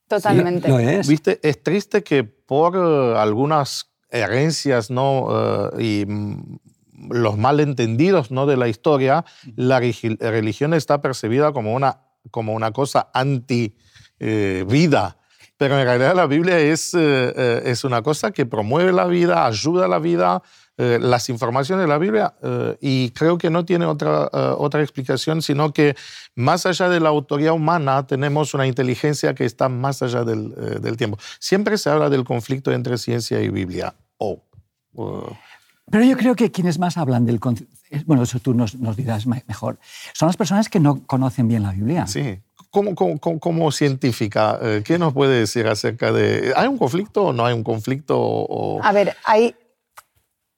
Totalmente. 0.08 0.68
Lo 0.68 0.80
es. 0.80 1.06
Viste, 1.06 1.38
es 1.42 1.62
triste 1.62 2.02
que 2.02 2.24
por 2.24 2.74
eh, 2.76 3.16
algunas 3.18 3.92
herencias 4.10 4.90
¿no? 4.90 5.70
Eh, 5.78 5.82
y 5.84 6.06
los 7.10 7.36
malentendidos 7.38 8.30
¿no? 8.32 8.46
de 8.46 8.56
la 8.56 8.66
historia, 8.68 9.24
la 9.56 9.78
religión 9.80 10.74
está 10.74 11.00
percibida 11.00 11.52
como 11.52 11.74
una, 11.74 12.00
como 12.30 12.54
una 12.54 12.72
cosa 12.72 13.08
anti-vida. 14.20 15.16
Pero 15.56 15.78
en 15.78 15.84
realidad 15.86 16.16
la 16.16 16.26
Biblia 16.26 16.58
es, 16.58 16.94
eh, 16.94 16.98
eh, 17.36 17.62
es 17.66 17.84
una 17.84 18.02
cosa 18.02 18.32
que 18.32 18.44
promueve 18.44 18.92
la 18.92 19.06
vida, 19.06 19.46
ayuda 19.46 19.84
a 19.84 19.88
la 19.88 20.00
vida, 20.00 20.42
eh, 20.76 20.98
las 21.00 21.28
informaciones 21.28 21.84
de 21.84 21.88
la 21.88 21.98
Biblia, 21.98 22.34
eh, 22.42 22.76
y 22.80 23.10
creo 23.10 23.38
que 23.38 23.50
no 23.50 23.64
tiene 23.64 23.84
otra, 23.86 24.28
eh, 24.32 24.54
otra 24.58 24.82
explicación, 24.82 25.42
sino 25.42 25.72
que 25.72 25.94
más 26.34 26.66
allá 26.66 26.88
de 26.88 26.98
la 26.98 27.10
autoría 27.10 27.52
humana 27.52 28.04
tenemos 28.04 28.52
una 28.54 28.66
inteligencia 28.66 29.32
que 29.36 29.44
está 29.44 29.68
más 29.68 30.02
allá 30.02 30.24
del, 30.24 30.52
eh, 30.58 30.78
del 30.80 30.96
tiempo. 30.96 31.18
Siempre 31.38 31.78
se 31.78 31.88
habla 31.88 32.10
del 32.10 32.24
conflicto 32.24 32.72
entre 32.72 32.98
ciencia 32.98 33.40
y 33.40 33.48
Biblia. 33.48 33.94
Oh, 34.18 34.42
uh, 34.94 35.22
Pero 35.88 36.04
yo 36.04 36.16
creo 36.16 36.34
que 36.34 36.50
quienes 36.50 36.80
más 36.80 36.96
hablan 36.96 37.24
del 37.26 37.38
concepto, 37.38 37.72
bueno, 38.06 38.24
eso 38.24 38.40
tú 38.40 38.54
nos, 38.54 38.74
nos 38.74 38.96
dirás 38.96 39.24
me- 39.28 39.44
mejor, 39.46 39.78
son 40.14 40.26
las 40.26 40.36
personas 40.36 40.68
que 40.68 40.80
no 40.80 41.06
conocen 41.06 41.46
bien 41.46 41.62
la 41.62 41.70
Biblia. 41.70 42.08
sí. 42.08 42.40
Como, 42.74 42.96
como, 43.20 43.70
científica, 43.70 44.58
eh, 44.60 44.82
¿qué 44.84 44.98
nos 44.98 45.12
puede 45.12 45.38
decir 45.38 45.68
acerca 45.68 46.10
de... 46.10 46.52
¿Hay 46.56 46.66
un 46.66 46.76
conflicto 46.76 47.26
o 47.26 47.32
no 47.32 47.46
hay 47.46 47.54
un 47.54 47.62
conflicto? 47.62 48.18
O... 48.18 48.80
A 48.82 48.90
ver, 48.90 49.14
hay, 49.24 49.54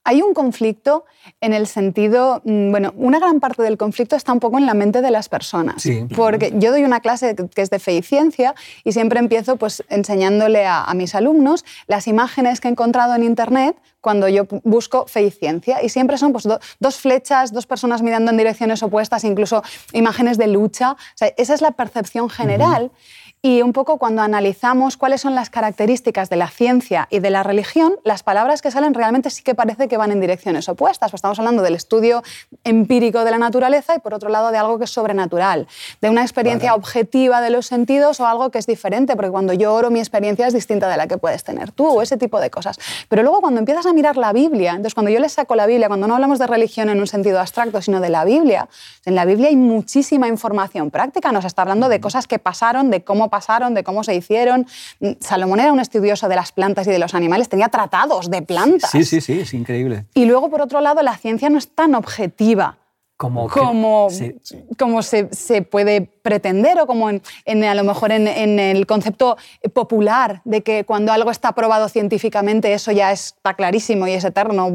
hay 0.07 0.23
un 0.23 0.33
conflicto 0.35 1.05
en 1.41 1.53
el 1.53 1.67
sentido, 1.67 2.41
mm, 2.45 2.71
bueno, 2.71 2.95
una 2.97 3.19
gran 3.19 3.41
parte 3.41 3.63
del 3.63 3.77
conflicto 3.77 4.15
está 4.17 4.33
un 4.33 4.41
poco 4.41 4.57
en 4.59 4.65
la 4.67 4.75
mente 4.75 5.03
de 5.03 5.11
las 5.11 5.29
personas. 5.29 5.83
Sí. 5.83 6.07
Porque 6.15 6.53
yo 6.57 6.71
doy 6.71 6.85
una 6.85 7.01
clase 7.01 7.35
que 7.35 7.61
es 7.63 7.71
de 7.71 7.79
fe 7.79 7.95
y 7.97 8.03
ciencia 8.03 8.55
y 8.85 8.93
siempre 8.93 9.19
empiezo 9.19 9.57
pues 9.57 9.83
enseñándole 9.89 10.65
a, 10.67 10.85
a 10.85 10.95
mis 10.95 11.15
alumnos 11.15 11.65
las 11.89 12.07
imágenes 12.07 12.61
que 12.61 12.69
he 12.69 12.71
encontrado 12.71 13.15
en 13.15 13.23
internet 13.25 13.77
cuando 14.01 14.29
yo 14.29 14.45
busco 14.63 15.07
fe 15.09 15.25
y 15.25 15.31
ciencia. 15.33 15.83
Y 15.83 15.89
siempre 15.89 16.17
son 16.17 16.31
pues, 16.33 16.45
do- 16.45 16.61
dos 16.79 16.97
flechas, 16.97 17.53
dos 17.53 17.67
personas 17.67 18.03
mirando 18.03 18.31
en 18.31 18.37
direcciones 18.37 18.81
opuestas, 18.85 19.25
incluso 19.25 19.65
imágenes 19.93 20.39
de 20.39 20.47
lucha. 20.47 20.93
O 20.93 20.97
sea, 21.17 21.33
esa 21.37 21.55
es 21.55 21.61
la 21.61 21.73
percepción 21.73 22.31
general. 22.31 22.93
Y 23.47 23.63
un 23.63 23.73
poco 23.73 23.99
cuando 23.99 24.23
analizamos 24.23 24.97
cuáles 24.97 25.21
son 25.21 25.37
las 25.37 25.51
características 25.51 26.29
de 26.29 26.35
la 26.35 26.49
ciencia 26.49 27.07
y 27.13 27.21
de 27.21 27.31
la 27.31 27.45
religión, 27.45 27.95
las 28.03 28.25
palabras 28.25 28.61
que 28.61 28.73
salen 28.73 28.93
realmente 28.93 29.31
sí 29.31 29.45
que 29.45 29.55
parece 29.55 29.87
que 29.87 29.97
van 29.97 30.11
en 30.11 30.21
direcciones 30.21 30.69
opuestas. 30.69 31.13
Pues 31.13 31.21
estamos 31.21 31.39
hablando 31.39 31.63
del 31.63 31.77
estudio 31.77 32.25
empírico 32.65 33.23
de 33.23 33.31
la 33.31 33.39
naturaleza 33.39 33.95
y 33.95 34.01
por 34.01 34.15
otro 34.15 34.31
lado 34.31 34.51
de 34.51 34.59
algo 34.59 34.79
que 34.79 34.85
es 34.87 34.91
sobrenatural, 34.91 35.69
de 36.01 36.11
una 36.11 36.23
experiencia 36.23 36.75
objetiva 36.75 37.41
de 37.41 37.51
los 37.51 37.67
sentidos 37.67 38.19
o 38.19 38.27
algo 38.27 38.51
que 38.51 38.59
es 38.59 38.67
diferente, 38.67 39.15
porque 39.15 39.31
cuando 39.31 39.53
yo 39.53 39.73
oro 39.73 39.93
mi 39.93 40.01
experiencia 40.01 40.49
es 40.49 40.53
distinta 40.53 40.89
de 40.89 40.97
la 40.97 41.07
que 41.07 41.17
puedes 41.17 41.45
tener 41.45 41.71
tú 41.71 41.87
o 41.87 42.03
ese 42.03 42.17
tipo 42.17 42.41
de 42.41 42.51
cosas. 42.51 42.81
Pero 43.09 43.23
luego 43.23 43.43
cuando 43.43 43.61
empiezas 43.61 43.87
a 43.87 43.93
mirar 43.93 44.17
la 44.17 44.33
Biblia, 44.33 44.71
entonces 44.73 44.95
cuando 44.95 45.13
yo 45.13 45.21
les 45.21 45.35
saco 45.35 45.55
la 45.55 45.67
Biblia, 45.67 45.87
cuando 45.87 46.09
no 46.09 46.15
hablamos 46.15 46.41
de 46.41 46.49
religión 46.49 46.89
en 46.89 46.99
un 46.99 47.07
sentido 47.07 47.39
abstracto, 47.39 47.81
sino 47.81 48.01
de 48.01 48.09
la 48.09 48.25
Biblia, 48.25 48.69
en 49.05 49.15
la 49.15 49.25
Biblia 49.25 49.51
hay 49.51 49.57
muchísima 49.57 50.27
información 50.27 50.91
práctica, 50.91 51.31
nos 51.31 51.45
está 51.45 51.63
hablando 51.63 51.89
de 51.89 52.01
cosas 52.01 52.27
que 52.27 52.41
pasaron, 52.41 52.91
de 52.91 53.05
cómo 53.05 53.31
pasaron, 53.31 53.36
de 53.75 53.85
cómo 53.85 54.03
se 54.05 54.15
hicieron. 54.15 54.67
Mm, 55.01 55.13
Salomón 55.21 55.61
era 55.61 55.73
un 55.73 55.81
estudioso 55.81 56.29
de 56.29 56.37
las 56.37 56.53
plantas 56.53 56.87
y 56.87 56.91
de 56.91 56.99
los 56.99 57.15
animales, 57.15 57.49
tenía 57.49 57.69
tratados 57.69 58.31
de 58.31 58.43
plantas. 58.43 58.91
Sí, 58.91 59.05
sí, 59.05 59.21
sí, 59.21 59.41
es 59.41 59.53
increíble. 59.55 60.07
Y 60.15 60.25
luego, 60.25 60.49
por 60.51 60.61
otro 60.63 60.81
lado, 60.81 61.03
la 61.03 61.17
ciencia 61.17 61.49
no 61.51 61.59
es 61.59 61.69
tan 61.69 61.95
objetiva 61.95 62.79
Como, 63.17 63.49
como, 63.49 64.09
sí. 64.11 64.37
como 64.79 65.03
se, 65.03 65.29
se 65.33 65.63
puede 65.63 66.03
pretender 66.03 66.79
o 66.81 66.87
como 66.87 67.09
en, 67.09 67.23
en, 67.47 67.65
a 67.65 67.75
lo 67.75 67.83
mejor 67.83 68.13
en, 68.13 68.29
en 68.29 68.59
el 68.59 68.87
concepto 68.87 69.37
popular 69.73 70.43
de 70.45 70.63
que 70.63 70.85
cuando 70.85 71.13
algo 71.13 71.31
está 71.31 71.53
probado 71.53 71.89
científicamente 71.89 72.73
eso 72.75 72.93
ya 72.93 73.13
está 73.13 73.55
clarísimo 73.55 74.07
y 74.07 74.13
es 74.13 74.25
eterno. 74.25 74.71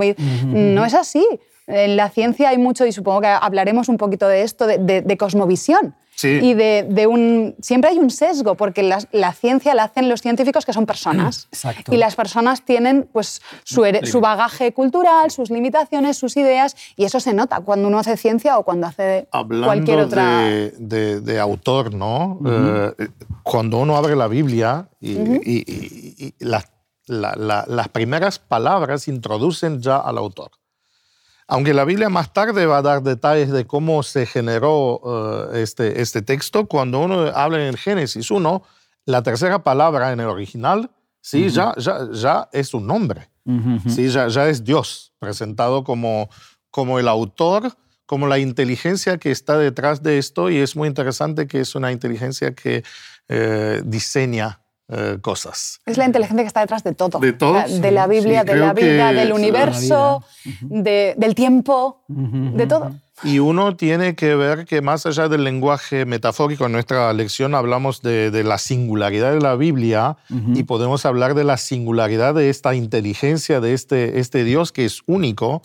No 0.45 0.85
es 0.85 0.93
así. 0.95 1.25
En 1.67 1.95
la 1.95 2.09
ciencia 2.09 2.49
hay 2.49 2.57
mucho, 2.57 2.85
y 2.85 2.91
supongo 2.91 3.21
que 3.21 3.27
hablaremos 3.27 3.87
un 3.89 3.97
poquito 3.97 4.27
de 4.27 4.41
esto, 4.41 4.65
de, 4.67 4.77
de- 4.77 5.01
de 5.01 5.17
cosmovisión. 5.17 5.95
Sí. 6.13 6.27
Y 6.41 6.53
de, 6.53 6.85
de 6.87 7.07
un... 7.07 7.55
Siempre 7.61 7.89
hay 7.91 7.97
un 7.97 8.09
sesgo, 8.11 8.53
porque 8.55 8.83
la, 8.83 8.99
la 9.11 9.31
ciencia 9.33 9.73
la 9.73 9.85
hacen 9.85 10.07
los 10.09 10.21
científicos 10.21 10.65
que 10.65 10.73
son 10.73 10.85
personas. 10.85 11.47
Exacto. 11.51 11.93
Y 11.93 11.97
las 11.97 12.15
personas 12.15 12.63
tienen 12.63 13.07
pues, 13.11 13.41
su, 13.63 13.83
su 14.03 14.19
bagaje 14.21 14.71
cultural, 14.73 15.31
sus 15.31 15.49
limitaciones, 15.49 16.17
sus 16.17 16.35
ideas, 16.37 16.75
y 16.95 17.05
eso 17.05 17.19
se 17.19 17.33
nota 17.33 17.61
cuando 17.61 17.87
uno 17.87 17.97
hace 17.99 18.17
ciencia 18.17 18.57
o 18.59 18.63
cuando 18.63 18.87
hace 18.87 19.27
Hablando 19.31 19.67
cualquier 19.67 19.99
otra... 19.99 20.39
de, 20.41 20.71
de- 20.77 21.21
de 21.21 21.39
autor, 21.39 21.93
¿no? 21.93 22.39
Eh, 22.45 23.07
cuando 23.43 23.77
uno 23.79 23.95
abre 23.95 24.15
la 24.15 24.27
Biblia 24.27 24.89
y, 24.99 25.11
y- 25.13 25.63
y- 25.65 26.15
y 26.27 26.33
las- 26.45 26.69
la- 27.07 27.35
la- 27.35 27.65
las 27.67 27.87
primeras 27.87 28.37
palabras 28.37 29.07
introducen 29.07 29.81
ya 29.81 29.97
al 29.97 30.17
autor. 30.17 30.51
Aunque 31.51 31.73
la 31.73 31.83
Biblia 31.83 32.07
más 32.07 32.31
tarde 32.31 32.65
va 32.65 32.77
a 32.77 32.81
dar 32.81 33.03
detalles 33.03 33.51
de 33.51 33.67
cómo 33.67 34.03
se 34.03 34.25
generó 34.25 35.49
eh, 35.51 35.63
este, 35.63 36.01
este 36.01 36.21
texto, 36.21 36.65
cuando 36.65 36.99
uno 36.99 37.23
habla 37.35 37.67
en 37.67 37.75
Génesis 37.75 38.31
1, 38.31 38.63
la 39.05 39.21
tercera 39.21 39.61
palabra 39.61 40.13
en 40.13 40.21
el 40.21 40.27
original, 40.27 40.91
sí, 41.19 41.49
ya, 41.49 41.73
ya, 41.75 42.07
ya 42.13 42.47
es 42.53 42.73
un 42.73 42.87
nombre. 42.87 43.29
Ujú. 43.43 43.89
Sí, 43.89 44.07
ya, 44.07 44.29
ya 44.29 44.47
es 44.47 44.63
Dios 44.63 45.11
presentado 45.19 45.83
como, 45.83 46.29
como 46.69 46.99
el 46.99 47.09
autor, 47.09 47.75
como 48.05 48.27
la 48.27 48.39
inteligencia 48.39 49.17
que 49.17 49.31
está 49.31 49.57
detrás 49.57 50.01
de 50.01 50.19
esto 50.19 50.49
y 50.49 50.55
es 50.55 50.77
muy 50.77 50.87
interesante 50.87 51.47
que 51.47 51.59
es 51.59 51.75
una 51.75 51.91
inteligencia 51.91 52.55
que 52.55 52.85
eh, 53.27 53.81
diseña 53.83 54.60
eh, 54.91 55.17
cosas. 55.21 55.79
Es 55.85 55.97
la 55.97 56.05
inteligencia 56.05 56.43
que 56.43 56.47
está 56.47 56.59
detrás 56.61 56.83
de 56.83 56.93
todo. 56.93 57.19
De 57.19 57.33
todo, 57.33 57.53
De 57.53 57.67
sí, 57.67 57.79
la 57.91 58.07
Biblia, 58.07 58.41
sí, 58.41 58.47
de 58.47 58.55
la 58.55 58.73
vida, 58.73 59.13
del 59.13 59.31
universo, 59.33 60.23
de- 60.61 61.13
del 61.17 61.33
tiempo, 61.35 62.03
de 62.07 62.67
todo. 62.67 62.91
Y 63.23 63.37
uno 63.37 63.75
tiene 63.75 64.15
que 64.15 64.33
ver 64.35 64.65
que 64.65 64.81
más 64.81 65.05
allá 65.05 65.27
del 65.29 65.43
lenguaje 65.43 66.05
metafórico, 66.05 66.65
en 66.65 66.71
nuestra 66.71 67.13
lección 67.13 67.53
hablamos 67.53 68.01
de, 68.01 68.31
de 68.31 68.43
la 68.43 68.57
singularidad 68.57 69.31
de 69.31 69.39
la 69.41 69.55
Biblia 69.55 70.17
y 70.55 70.63
podemos 70.63 71.05
hablar 71.05 71.35
de 71.35 71.43
la 71.43 71.57
singularidad 71.57 72.33
de 72.33 72.49
esta 72.49 72.73
inteligencia, 72.73 73.59
de 73.61 73.73
este, 73.73 74.19
este 74.19 74.43
Dios 74.43 74.71
que 74.71 74.85
es 74.85 75.01
único, 75.05 75.61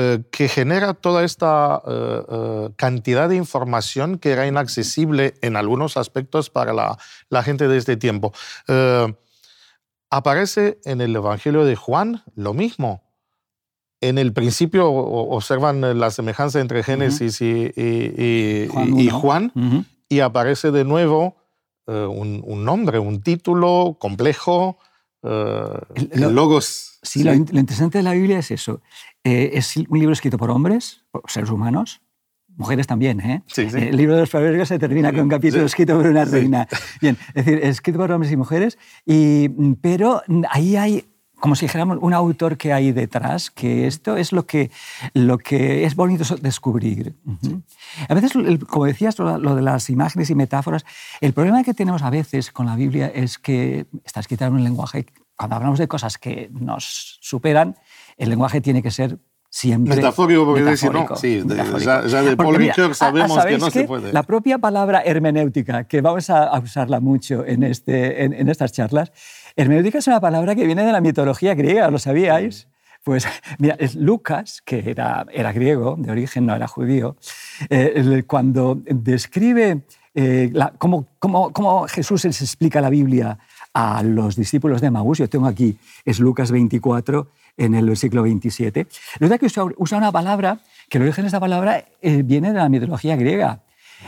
eh, 0.00 0.22
que 0.30 0.48
genera 0.48 0.94
toda 0.94 1.24
esta 1.24 1.82
eh, 1.84 2.22
eh, 2.30 2.68
cantidad 2.76 3.28
de 3.28 3.34
información 3.34 4.18
que 4.18 4.30
era 4.30 4.46
inaccesible 4.46 5.34
en 5.42 5.56
algunos 5.56 5.96
aspectos 5.96 6.50
para 6.50 6.72
la, 6.72 6.96
la 7.30 7.42
gente 7.42 7.66
de 7.66 7.76
este 7.78 7.96
tiempo. 7.96 8.32
Aparece 10.10 10.78
en 10.84 11.00
el 11.00 11.14
Evangelio 11.14 11.64
de 11.64 11.76
Juan 11.76 12.22
lo 12.34 12.54
mismo. 12.54 13.02
En 14.00 14.16
el 14.16 14.32
principio 14.32 14.88
observan 14.90 15.98
la 15.98 16.10
semejanza 16.10 16.60
entre 16.60 16.82
Génesis 16.82 17.40
y, 17.40 17.72
y- 17.76 18.68
y- 18.96 19.10
Juan 19.10 19.52
y 20.08 20.20
aparece 20.20 20.70
de 20.70 20.84
nuevo 20.84 21.36
un, 21.86 22.42
un 22.46 22.64
nombre, 22.64 22.98
un 22.98 23.20
título 23.22 23.96
complejo, 23.98 24.78
El- 25.22 26.10
lo- 26.14 26.30
logos. 26.30 26.84
Sí, 27.02 27.22
lo 27.24 27.32
interesante 27.34 27.98
de 27.98 28.04
la 28.04 28.12
Biblia 28.12 28.38
es 28.40 28.50
eso. 28.50 28.80
Eh, 29.24 29.50
es 29.54 29.76
un 29.76 29.98
libro 29.98 30.12
escrito 30.12 30.38
por 30.38 30.50
hombres, 30.50 31.04
por 31.10 31.22
seres 31.30 31.50
humanos, 31.50 32.00
mujeres 32.56 32.86
también, 32.86 33.20
¿eh? 33.20 33.42
Sí, 33.46 33.70
sí. 33.70 33.76
El 33.78 33.96
libro 33.96 34.14
de 34.14 34.20
los 34.20 34.30
proverbios 34.30 34.68
se 34.68 34.78
termina 34.78 35.12
con 35.12 35.20
un 35.20 35.28
capítulo 35.28 35.64
escrito 35.64 35.96
por 35.96 36.06
una 36.06 36.24
reina. 36.24 36.66
Bien, 37.00 37.16
es 37.34 37.44
decir, 37.44 37.64
escrito 37.64 37.98
por 37.98 38.10
hombres 38.12 38.32
y 38.32 38.36
mujeres, 38.36 38.78
y, 39.06 39.48
pero 39.80 40.22
ahí 40.50 40.76
hay 40.76 41.04
como 41.38 41.54
si 41.54 41.66
dijéramos 41.66 41.98
un 42.00 42.14
autor 42.14 42.56
que 42.56 42.72
hay 42.72 42.92
detrás, 42.92 43.50
que 43.50 43.86
esto 43.86 44.16
es 44.16 44.32
lo 44.32 44.46
que, 44.46 44.70
lo 45.14 45.38
que 45.38 45.84
es 45.84 45.94
bonito 45.94 46.36
descubrir. 46.36 47.14
A 48.08 48.14
veces, 48.14 48.32
como 48.68 48.86
decías, 48.86 49.18
lo, 49.18 49.54
de 49.54 49.62
las 49.62 49.88
imágenes 49.90 50.30
y 50.30 50.34
metáforas, 50.34 50.84
el 51.20 51.32
problema 51.32 51.62
que 51.62 51.74
tenemos 51.74 52.02
a 52.02 52.10
veces 52.10 52.50
con 52.50 52.66
la 52.66 52.76
Biblia 52.76 53.06
es 53.14 53.38
que 53.38 53.86
está 54.04 54.20
escrita 54.20 54.46
en 54.46 54.54
un 54.54 54.64
lenguaje, 54.64 55.06
cuando 55.36 55.56
hablamos 55.56 55.78
de 55.78 55.86
cosas 55.86 56.18
que 56.18 56.50
nos 56.52 57.18
superan, 57.20 57.76
el 58.18 58.28
lenguaje 58.28 58.60
tiene 58.60 58.82
que 58.82 58.90
ser 58.90 59.18
siempre 59.50 59.96
metafórico 59.96 60.44
porque 60.44 60.62
decir 60.62 60.92
no 60.92 61.06
sí 61.16 61.42
ya, 61.82 62.02
de 62.02 62.36
Paul 62.36 62.54
Ricoeur 62.54 62.94
sabemos 62.94 63.42
que 63.46 63.56
no 63.56 63.70
se 63.70 63.84
puede. 63.84 64.12
La 64.12 64.22
propia 64.22 64.58
palabra 64.58 65.00
hermenéutica 65.02 65.84
que 65.84 66.02
vamos 66.02 66.28
a 66.28 66.58
usarla 66.58 67.00
mucho 67.00 67.46
en, 67.46 67.62
este, 67.62 68.24
en, 68.24 68.34
en 68.34 68.50
estas 68.50 68.72
charlas 68.72 69.10
Hermenéutica 69.58 69.98
es 69.98 70.06
una 70.06 70.20
palabra 70.20 70.54
que 70.54 70.64
viene 70.66 70.84
de 70.84 70.92
la 70.92 71.00
mitología 71.00 71.52
griega, 71.56 71.90
¿lo 71.90 71.98
sabíais? 71.98 72.68
Pues 73.02 73.26
mira, 73.58 73.74
es 73.80 73.96
Lucas, 73.96 74.62
que 74.64 74.88
era, 74.88 75.26
era 75.32 75.50
griego 75.52 75.96
de 75.98 76.12
origen, 76.12 76.46
no 76.46 76.54
era 76.54 76.68
judío, 76.68 77.16
eh, 77.68 78.22
cuando 78.24 78.80
describe 78.84 79.82
eh, 80.14 80.52
cómo, 80.78 81.08
cómo, 81.18 81.88
Jesús 81.88 82.24
les 82.24 82.40
explica 82.40 82.80
la 82.80 82.88
Biblia 82.88 83.36
a 83.74 84.04
los 84.04 84.36
discípulos 84.36 84.80
de 84.80 84.92
Maús, 84.92 85.18
yo 85.18 85.28
tengo 85.28 85.48
aquí, 85.48 85.76
es 86.04 86.20
Lucas 86.20 86.52
24, 86.52 87.28
en 87.58 87.74
el 87.74 87.86
versículo 87.86 88.22
27, 88.22 88.86
verdad 89.20 89.38
que 89.38 89.46
usa, 89.46 89.64
usa 89.76 89.98
una 89.98 90.10
palabra, 90.10 90.60
que 90.88 90.96
el 90.96 91.04
origen 91.04 91.24
de 91.24 91.26
esta 91.26 91.40
palabra 91.40 91.84
eh, 92.00 92.22
viene 92.22 92.52
de 92.52 92.58
la 92.58 92.68
mitología 92.70 93.16
griega. 93.16 93.62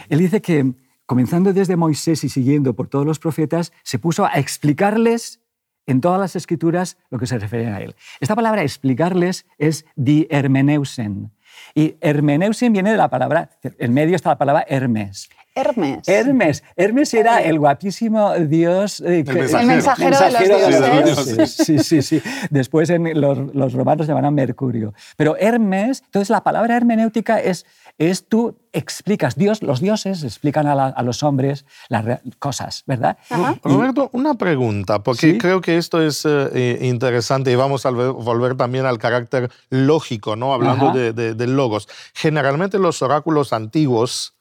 Él 0.08 0.20
dice 0.20 0.40
que, 0.40 0.72
comenzando 1.04 1.52
desde 1.52 1.76
Moisés 1.76 2.24
y 2.24 2.28
siguiendo 2.28 2.74
por 2.74 2.88
todos 2.88 3.04
los 3.04 3.18
profetas, 3.18 3.72
se 3.82 3.98
puso 3.98 4.24
a 4.24 4.30
explicarles 4.38 5.40
en 5.86 6.00
todas 6.00 6.20
las 6.20 6.36
escrituras 6.36 6.96
lo 7.10 7.18
que 7.18 7.26
se 7.26 7.38
refiere 7.38 7.66
a 7.66 7.80
él. 7.80 7.94
Esta 8.20 8.36
palabra 8.36 8.62
explicarles 8.62 9.46
es 9.58 9.84
di 9.96 10.26
hermeneusen. 10.30 11.32
Y 11.74 11.96
hermeneusen 12.00 12.72
viene 12.72 12.92
de 12.92 12.96
la 12.96 13.10
palabra, 13.10 13.50
en 13.62 13.92
medio 13.92 14.16
está 14.16 14.30
la 14.30 14.38
palabra 14.38 14.64
Hermes. 14.68 15.28
Hermes. 15.54 16.08
Hermes. 16.08 16.62
Hermes 16.76 17.14
era 17.14 17.42
el 17.42 17.58
guapísimo 17.58 18.34
dios. 18.34 19.00
Eh, 19.00 19.24
el, 19.26 19.66
mensajero, 19.66 20.18
de 20.18 21.02
los 21.02 21.26
dioses. 21.26 21.54
Sí, 21.54 21.78
sí, 21.78 22.02
sí. 22.02 22.22
Después 22.50 22.90
en 22.90 23.20
los, 23.20 23.54
los 23.54 23.72
romanos 23.72 24.06
llamaban 24.06 24.34
Mercurio. 24.34 24.94
Pero 25.16 25.36
Hermes, 25.36 26.02
entonces 26.06 26.30
la 26.30 26.42
palabra 26.42 26.76
hermenéutica 26.76 27.40
es 27.40 27.66
es 28.00 28.26
tú 28.26 28.56
explicas, 28.72 29.36
Dios, 29.36 29.62
los 29.62 29.80
dioses 29.80 30.22
explican 30.24 30.66
a, 30.66 31.02
los 31.02 31.22
hombres 31.22 31.66
las 31.90 32.20
cosas, 32.38 32.82
¿verdad? 32.86 33.18
Roberto, 33.62 34.08
una 34.14 34.34
pregunta, 34.34 35.02
porque 35.02 35.36
creo 35.36 35.60
que 35.60 35.76
esto 35.76 36.00
es 36.00 36.26
eh, 36.26 36.78
interesante 36.80 37.52
y 37.52 37.56
vamos 37.56 37.84
a 37.84 37.90
volver 37.90 38.56
también 38.56 38.86
al 38.86 38.96
carácter 38.96 39.50
lógico, 39.68 40.34
¿no? 40.34 40.54
Hablando 40.54 40.92
de, 40.92 41.46
logos. 41.46 41.88
Generalmente 42.14 42.78
los 42.78 43.02
oráculos 43.02 43.52
antiguos 43.52 44.34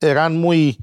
eran 0.00 0.38
muy 0.38 0.78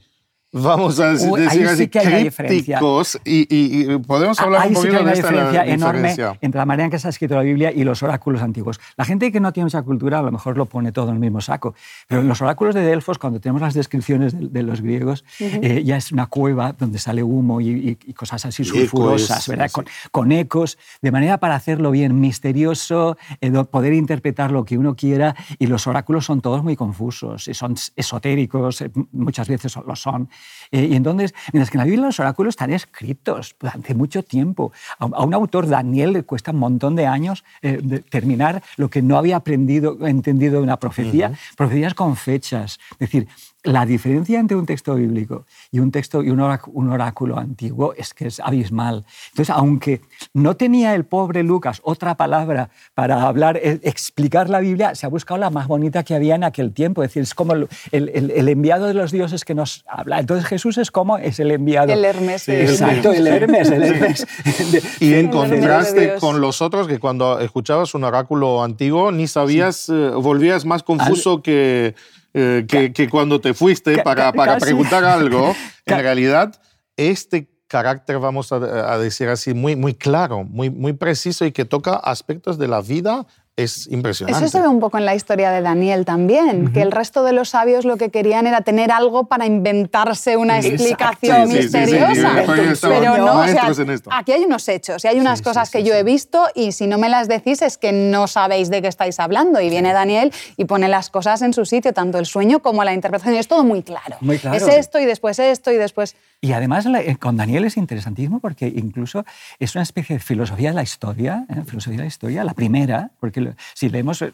vamos 0.52 1.00
a 1.00 1.14
decir, 1.14 1.68
así, 1.68 1.88
crípticos 1.90 3.20
y, 3.26 3.48
y, 3.50 3.98
podemos 4.00 4.40
hablar 4.40 4.62
ahí 4.62 4.70
un 4.70 4.76
poquito 4.76 4.98
sí 4.98 4.98
que 4.98 4.98
hay 4.98 5.06
de 5.06 5.14
esta 5.14 5.30
diferencia 5.30 5.66
enorme 5.66 6.16
entre 6.42 6.60
la 6.60 6.66
manera 6.66 6.86
en 6.86 6.92
que 6.92 7.00
se 7.00 7.08
ha 7.08 7.10
escrito 7.10 7.36
la 7.36 7.42
Biblia 7.42 7.72
y 7.72 7.84
los 7.84 8.02
oráculos 8.02 8.42
antiguos. 8.42 8.80
La 8.96 9.06
gente 9.06 9.32
que 9.32 9.40
no 9.40 9.52
tiene 9.52 9.66
mucha 9.66 9.82
cultura 9.82 10.20
a 10.20 10.22
lo 10.22 10.32
mejor 10.32 10.58
lo 10.58 10.66
pone 10.66 10.92
todo 10.92 11.10
en 11.10 11.16
el 11.16 11.20
mismo 11.20 11.42
saco, 11.42 11.76
pero 12.08 12.22
en 12.22 12.28
los 12.28 12.42
oráculos 12.42 12.76
de 12.76 12.82
Delfos, 12.82 13.18
cuando 13.18 13.40
tenemos 13.40 13.62
las 13.62 13.74
descripciones 13.74 14.34
de, 14.38 14.64
los 14.64 14.82
griegos, 14.82 15.26
eh, 15.40 15.84
ya 15.84 15.98
es 15.98 16.12
una 16.12 16.28
cueva 16.28 16.74
donde 16.74 17.00
sale 17.00 17.24
humo 17.24 17.62
y, 17.62 17.98
cosas 18.16 18.46
así 18.46 18.64
sulfurosas, 18.64 19.48
¿verdad? 19.48 19.70
Con, 20.12 20.32
ecos, 20.32 20.78
de 21.02 21.12
manera 21.12 21.40
para 21.40 21.56
hacerlo 21.56 21.92
bien 21.92 22.20
misterioso, 22.20 23.18
eh, 23.42 23.52
poder 23.70 23.94
interpretar 23.94 24.52
lo 24.52 24.66
que 24.66 24.78
uno 24.78 24.96
quiera 24.96 25.36
y 25.60 25.68
los 25.68 25.88
oráculos 25.88 26.26
son 26.26 26.42
todos 26.42 26.64
muy 26.64 26.76
confusos, 26.76 27.48
y 27.48 27.54
son 27.54 27.76
esotéricos, 27.96 28.82
eh, 28.82 28.92
muchas 29.12 29.48
veces 29.48 29.76
lo 29.76 29.96
son. 29.96 30.30
Eh, 30.72 30.90
y 30.92 30.96
entonces, 30.96 31.34
mientras 31.54 31.70
que 31.70 31.78
en 31.78 31.80
la 31.80 31.86
Biblia 31.86 32.06
los 32.08 32.20
oráculos 32.20 32.52
están 32.52 32.72
escritos 32.72 33.56
durante 33.60 33.94
mucho 33.94 34.24
tiempo. 34.24 34.72
A, 35.00 35.24
un 35.24 35.34
autor, 35.34 35.68
Daniel, 35.68 36.14
le 36.14 36.24
cuesta 36.24 36.52
un 36.52 36.60
montón 36.60 36.96
de 36.96 37.06
años 37.06 37.44
eh, 37.62 38.02
terminar 38.10 38.64
lo 38.76 38.90
que 38.90 39.02
no 39.02 39.18
había 39.18 39.38
aprendido, 39.38 39.98
entendido 40.06 40.58
de 40.58 40.64
una 40.64 40.78
profecía, 40.78 41.32
profecías 41.56 41.94
con 41.94 42.16
fechas. 42.16 42.80
Es 42.92 43.00
decir, 43.00 43.28
la 43.64 43.86
diferencia 43.86 44.40
entre 44.40 44.56
un 44.56 44.66
texto 44.66 44.96
bíblico 44.96 45.46
y 45.72 45.80
un 45.80 45.92
texto 45.92 46.24
y 46.24 46.30
un 46.30 46.40
oráculo, 46.40 47.38
antiguo 47.38 47.94
es 47.96 48.14
que 48.14 48.28
es 48.28 48.40
abismal. 48.40 49.06
Entonces, 49.32 49.50
aunque 49.50 50.02
no 50.34 50.56
tenía 50.56 50.96
el 50.96 51.06
pobre 51.06 51.44
Lucas 51.44 51.82
otra 51.84 52.16
palabra 52.16 52.70
para 52.94 53.24
hablar, 53.24 53.58
eh, 53.58 53.80
explicar 53.84 54.50
la 54.50 54.60
Biblia, 54.60 54.96
se 54.96 55.06
ha 55.06 55.10
buscado 55.10 55.40
la 55.40 55.50
más 55.50 55.68
bonita 55.68 56.04
que 56.04 56.16
había 56.16 56.36
en 56.36 56.44
aquel 56.44 56.72
tiempo. 56.72 57.04
Es 57.04 57.10
decir, 57.10 57.24
es 57.24 57.34
como 57.34 57.54
el, 57.54 57.68
el, 57.92 58.50
enviado 58.50 58.86
de 58.86 58.94
los 58.94 59.12
dioses 59.12 59.44
que 59.44 59.54
nos 59.54 59.84
habla. 59.88 60.20
Entonces, 60.20 60.48
Jesús 60.48 60.78
es 60.78 60.92
como 60.92 61.18
es 61.18 61.40
el 61.40 61.52
enviado. 61.52 61.92
El 61.92 62.06
Hermes. 62.06 62.48
Exacto, 62.48 63.12
el 63.12 63.28
Hermes. 63.28 63.70
El 63.70 63.84
Hermes. 63.84 64.28
y 65.00 65.14
en 65.14 65.30
contraste 65.30 66.16
con 66.20 66.40
los 66.40 66.62
otros, 66.62 66.88
que 66.88 67.00
cuando 67.00 67.40
escuchabas 67.40 67.94
un 67.96 68.04
oráculo 68.04 68.64
antiguo 68.64 69.12
ni 69.12 69.28
sabías, 69.28 69.90
eh, 69.90 70.12
volvías 70.16 70.66
más 70.66 70.84
confuso 70.84 71.42
que 71.42 71.96
eh, 72.40 72.68
que, 72.94 73.10
cuando 73.10 73.42
te 73.42 73.56
fuiste 73.56 74.04
para, 74.04 74.32
para 74.32 74.60
preguntar 74.60 75.04
algo, 75.04 75.56
en 75.86 76.00
realidad 76.00 76.54
este 76.96 77.50
carácter, 77.68 78.20
vamos 78.20 78.52
a, 78.52 78.58
a, 78.94 79.00
decir 79.00 79.28
así, 79.28 79.56
muy, 79.56 79.76
muy 79.76 79.96
claro, 79.96 80.44
muy, 80.44 80.70
muy 80.70 80.94
preciso 80.94 81.46
y 81.46 81.52
que 81.52 81.66
toca 81.66 81.96
aspectos 81.96 82.60
de 82.60 82.68
la 82.68 82.82
vida 82.82 83.26
es 83.58 83.88
impresionante. 83.88 84.46
Eso 84.46 84.52
se 84.52 84.62
ve 84.62 84.68
un 84.68 84.80
poco 84.80 85.00
en 85.00 85.06
la 85.06 85.16
historia 85.16 85.50
de 85.50 85.62
Daniel 85.62 86.06
también, 86.06 86.72
que 86.72 86.84
el 86.84 86.92
resto 86.92 87.24
de 87.24 87.34
los 87.34 87.50
sabios 87.50 87.86
lo 87.86 87.98
que 87.98 88.12
querían 88.12 88.46
era 88.46 88.62
tener 88.62 88.92
algo 88.92 89.26
para 89.26 89.48
inventarse 89.48 90.38
una 90.38 90.60
explicación 90.60 91.50
misteriosa. 91.50 92.44
Pero 92.82 93.18
no, 93.18 93.42
o 93.42 93.48
sea, 93.48 93.68
aquí 94.12 94.32
hay 94.32 94.44
unos 94.44 94.68
hechos 94.70 95.04
y 95.04 95.08
hay 95.08 95.20
unas 95.20 95.42
cosas 95.42 95.72
que 95.72 95.84
yo 95.84 95.96
he 95.96 96.04
visto 96.04 96.46
y 96.54 96.72
si 96.72 96.86
no 96.86 97.00
me 97.00 97.10
las 97.10 97.28
decís 97.28 97.64
es 97.64 97.80
que 97.80 97.92
no 97.92 98.28
sabéis 98.28 98.70
de 98.70 98.84
qué 98.84 98.88
estáis 98.88 99.20
hablando. 99.20 99.60
Y 99.60 99.70
viene 99.72 99.92
Daniel 99.92 100.32
y 100.56 100.66
pone 100.66 100.88
las 100.88 101.10
cosas 101.10 101.42
en 101.42 101.54
su 101.54 101.66
sitio, 101.66 101.94
tanto 101.94 102.20
el 102.20 102.28
sueño 102.28 102.60
como 102.60 102.84
la 102.84 102.94
interpretación. 102.94 103.38
es 103.38 103.48
todo 103.48 103.64
muy 103.64 103.82
claro. 103.82 104.18
Muy 104.22 104.38
claro. 104.38 104.56
Es 104.56 104.68
esto 104.68 105.00
y 105.00 105.06
después 105.06 105.40
esto 105.40 105.72
y 105.72 105.78
después... 105.78 106.16
Y 106.42 106.52
además 106.52 106.86
eh, 106.86 107.18
con 107.20 107.38
Daniel 107.38 107.66
es 107.66 107.78
interesantísimo 107.78 108.40
porque 108.40 108.68
incluso 108.68 109.26
es 109.58 109.74
una 109.74 109.82
especie 109.82 110.18
de 110.18 110.20
filosofía 110.20 110.70
de 110.70 110.76
la 110.76 110.84
historia, 110.84 111.46
¿eh? 111.50 111.64
filosofía 111.66 111.98
de 111.98 112.04
la 112.04 112.08
historia, 112.08 112.44
la 112.44 112.54
primera, 112.54 113.10
porque 113.20 113.47
si 113.74 113.90
leemos, 113.90 114.22
eh, 114.22 114.34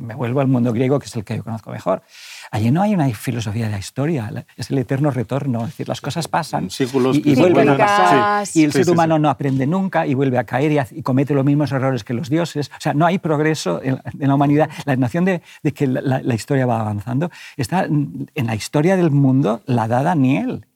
me, 0.00 0.14
vuelvo 0.14 0.40
al 0.40 0.48
mundo 0.48 0.72
griego, 0.72 0.98
que 0.98 1.06
es 1.06 1.16
el 1.16 1.24
que 1.24 1.36
yo 1.36 1.44
conozco 1.44 1.70
mejor, 1.70 2.02
allí 2.50 2.70
no 2.70 2.82
hay 2.82 2.94
una 2.94 3.08
filosofía 3.10 3.66
de 3.66 3.72
la 3.72 3.78
historia, 3.78 4.46
es 4.56 4.70
el 4.70 4.78
eterno 4.78 5.10
retorno, 5.10 5.60
es 5.60 5.66
decir, 5.68 5.88
las 5.88 6.00
cosas 6.00 6.28
pasan 6.28 6.68
y, 6.78 7.34
vuelven 7.34 7.68
a 7.70 7.76
pasar, 7.76 8.46
y 8.54 8.64
el 8.64 8.72
ser 8.72 8.90
humano 8.90 9.18
no 9.18 9.28
aprende 9.28 9.66
nunca 9.66 10.06
y 10.06 10.14
vuelve 10.14 10.38
a 10.38 10.44
caer 10.44 10.86
y, 10.90 11.02
comete 11.02 11.34
los 11.34 11.44
mismos 11.44 11.72
errores 11.72 12.04
que 12.04 12.14
los 12.14 12.28
dioses, 12.28 12.70
o 12.76 12.80
sea, 12.80 12.94
no 12.94 13.06
hay 13.06 13.18
progreso 13.18 13.80
en, 13.82 14.00
la 14.18 14.34
humanidad, 14.34 14.68
la 14.84 14.96
noción 14.96 15.24
de, 15.24 15.42
que 15.74 15.86
la, 15.86 16.20
la 16.22 16.34
historia 16.34 16.66
va 16.66 16.80
avanzando 16.80 17.30
está 17.56 17.84
en 17.84 18.46
la 18.46 18.54
historia 18.54 18.96
del 18.96 19.10
mundo, 19.10 19.62
la 19.66 19.88
da 19.88 20.02
Daniel. 20.02 20.66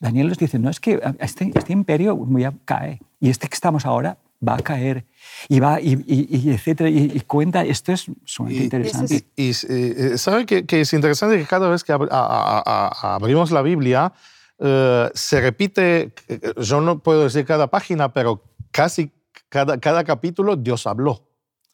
Daniel 0.00 0.28
nos 0.28 0.38
dice, 0.38 0.58
no, 0.58 0.70
es 0.70 0.80
que 0.80 1.00
este, 1.18 1.50
este 1.54 1.72
imperio 1.72 2.16
voy 2.16 2.44
a 2.44 2.54
caer 2.64 3.00
y 3.20 3.28
este 3.28 3.48
que 3.48 3.54
estamos 3.54 3.84
ahora 3.84 4.16
va 4.46 4.54
a 4.54 4.58
caer 4.58 5.06
y 5.48 5.60
va 5.60 5.80
y, 5.80 6.02
y, 6.06 6.50
etcétera 6.50 6.88
y, 6.88 7.20
cuenta 7.26 7.64
esto 7.64 7.92
es 7.92 8.06
sumamente 8.24 8.64
interesante 8.64 9.26
y, 9.36 9.50
eh, 9.68 10.14
sabe 10.16 10.46
que, 10.46 10.80
es 10.80 10.92
interesante 10.92 11.38
que 11.38 11.44
cada 11.44 11.68
vez 11.68 11.84
que 11.84 11.92
abrimos 11.92 13.50
la 13.50 13.62
Biblia 13.62 14.12
eh, 14.58 15.10
se 15.14 15.40
repite 15.40 16.12
yo 16.60 16.80
no 16.80 17.00
puedo 17.00 17.24
decir 17.24 17.44
cada 17.44 17.66
página 17.66 18.12
pero 18.12 18.42
casi 18.70 19.10
cada, 19.48 19.78
cada 19.78 20.04
capítulo 20.04 20.56
Dios 20.56 20.86
habló 20.86 21.26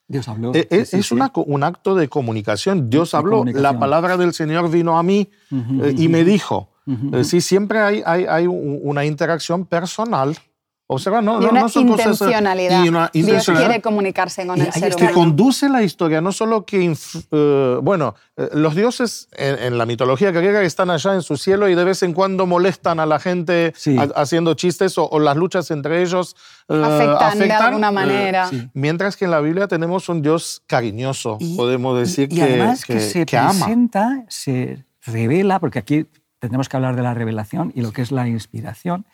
Dios 0.08 0.28
habló. 0.28 0.54
E, 0.54 0.68
e, 0.70 0.86
es, 0.92 1.10
un 1.10 1.64
acto 1.64 1.96
de 1.96 2.08
comunicación. 2.08 2.88
Dios 2.88 3.12
habló. 3.12 3.44
La 3.44 3.76
palabra 3.76 4.16
del 4.16 4.34
Señor 4.34 4.70
vino 4.70 4.96
a 4.96 5.02
mí 5.02 5.28
eh, 5.50 5.94
y 5.98 6.06
me 6.06 6.22
dijo. 6.22 6.70
Sí, 7.24 7.40
siempre 7.40 7.80
hay, 7.80 8.04
hay, 8.06 8.26
hay, 8.26 8.46
una 8.46 9.04
interacción 9.04 9.66
personal 9.66 10.36
Observa, 10.88 11.20
no, 11.20 11.42
y 11.42 11.46
una 11.46 11.62
no 11.62 11.68
son 11.68 11.88
intencionalidad. 11.88 12.84
y 12.84 12.88
una 12.88 13.10
intencionalidad. 13.12 13.44
Dios 13.44 13.58
quiere 13.58 13.82
comunicarse 13.82 14.46
con 14.46 14.60
el 14.60 14.72
ser 14.72 14.94
humano. 14.94 15.08
Que 15.08 15.12
conduce 15.12 15.68
la 15.68 15.82
historia, 15.82 16.20
no 16.20 16.30
solo 16.30 16.64
que... 16.64 16.96
Eh, 17.32 17.78
bueno, 17.82 18.14
eh, 18.36 18.50
los 18.52 18.76
dioses 18.76 19.28
en, 19.32 19.78
la 19.78 19.86
mitología 19.86 20.30
griega 20.30 20.62
están 20.62 20.90
allá 20.90 21.14
en 21.14 21.22
su 21.22 21.36
cielo 21.36 21.68
y 21.68 21.74
de 21.74 21.82
vez 21.82 22.04
en 22.04 22.12
cuando 22.12 22.46
molestan 22.46 23.00
a 23.00 23.06
la 23.06 23.18
gente 23.18 23.74
haciendo 24.14 24.54
chistes 24.54 24.94
o, 24.96 25.18
las 25.18 25.36
luchas 25.36 25.72
entre 25.72 26.02
ellos 26.02 26.36
uh, 26.68 26.74
afectan, 26.74 27.38
de 27.40 27.52
alguna 27.52 27.90
manera. 27.90 28.48
Mientras 28.72 29.16
que 29.16 29.24
en 29.24 29.32
la 29.32 29.40
Biblia 29.40 29.66
tenemos 29.66 30.08
un 30.08 30.22
Dios 30.22 30.62
cariñoso, 30.68 31.38
podemos 31.56 31.98
decir 31.98 32.28
y 32.30 32.36
que, 32.36 32.42
además 32.42 32.84
que, 32.84 33.00
se 33.00 33.26
presenta, 33.26 34.24
se 34.28 34.84
revela, 35.04 35.58
porque 35.58 35.80
aquí 35.80 36.06
tendremos 36.38 36.68
que 36.68 36.76
hablar 36.76 36.94
de 36.94 37.02
la 37.02 37.12
revelación 37.12 37.72
y 37.74 37.80
lo 37.80 37.92
que 37.92 38.02
es 38.02 38.12
la 38.12 38.28
inspiración 38.28 39.04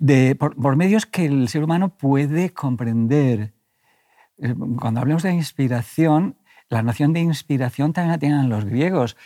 de, 0.00 0.34
por, 0.34 0.76
medios 0.76 1.06
que 1.06 1.26
el 1.26 1.48
ser 1.48 1.64
humano 1.64 1.96
puede 1.96 2.50
comprender. 2.50 3.52
Eh, 4.38 4.54
cuando 4.78 5.00
hablamos 5.00 5.22
de 5.22 5.32
inspiración, 5.32 6.36
la 6.68 6.82
noción 6.82 7.12
de 7.12 7.20
inspiración 7.20 7.92
también 7.92 8.12
la 8.12 8.18
tienen 8.18 8.48
los 8.48 8.64
griegos. 8.64 9.16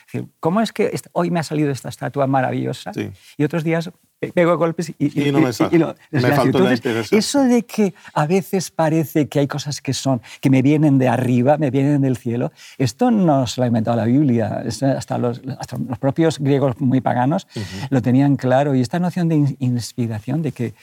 ¿Cómo 0.40 0.60
es 0.60 0.72
que 0.72 0.92
hoy 1.12 1.30
me 1.30 1.40
ha 1.40 1.42
salido 1.42 1.70
esta 1.70 1.88
estatua 1.88 2.26
maravillosa 2.26 2.92
y 3.36 3.44
otros 3.44 3.64
días 3.64 3.90
pego 4.28 4.56
golpes 4.56 4.92
y, 4.98 5.32
no 5.32 5.40
me, 5.40 5.50
y, 5.70 5.78
lo 5.78 5.94
Entonces, 6.10 7.12
Eso 7.12 7.42
de 7.42 7.62
que 7.62 7.94
a 8.14 8.26
veces 8.26 8.70
parece 8.70 9.28
que 9.28 9.40
hay 9.40 9.48
cosas 9.48 9.80
que 9.80 9.92
son, 9.92 10.20
que 10.40 10.50
me 10.50 10.62
vienen 10.62 10.98
de 10.98 11.08
arriba, 11.08 11.58
me 11.58 11.70
vienen 11.70 12.02
del 12.02 12.16
cielo, 12.16 12.52
esto 12.78 13.10
no 13.10 13.46
se 13.46 13.60
lo 13.60 13.64
ha 13.64 13.66
inventado 13.66 13.96
la 13.96 14.04
Biblia, 14.04 14.62
hasta 14.96 15.18
los, 15.18 15.42
los 15.44 15.98
propios 15.98 16.38
griegos 16.38 16.80
muy 16.80 17.00
paganos 17.00 17.46
lo 17.90 18.02
tenían 18.02 18.36
claro. 18.36 18.74
Y 18.74 18.80
esta 18.80 18.98
noción 18.98 19.28
de 19.28 19.56
inspiración, 19.58 20.42
de 20.42 20.52
que 20.52 20.74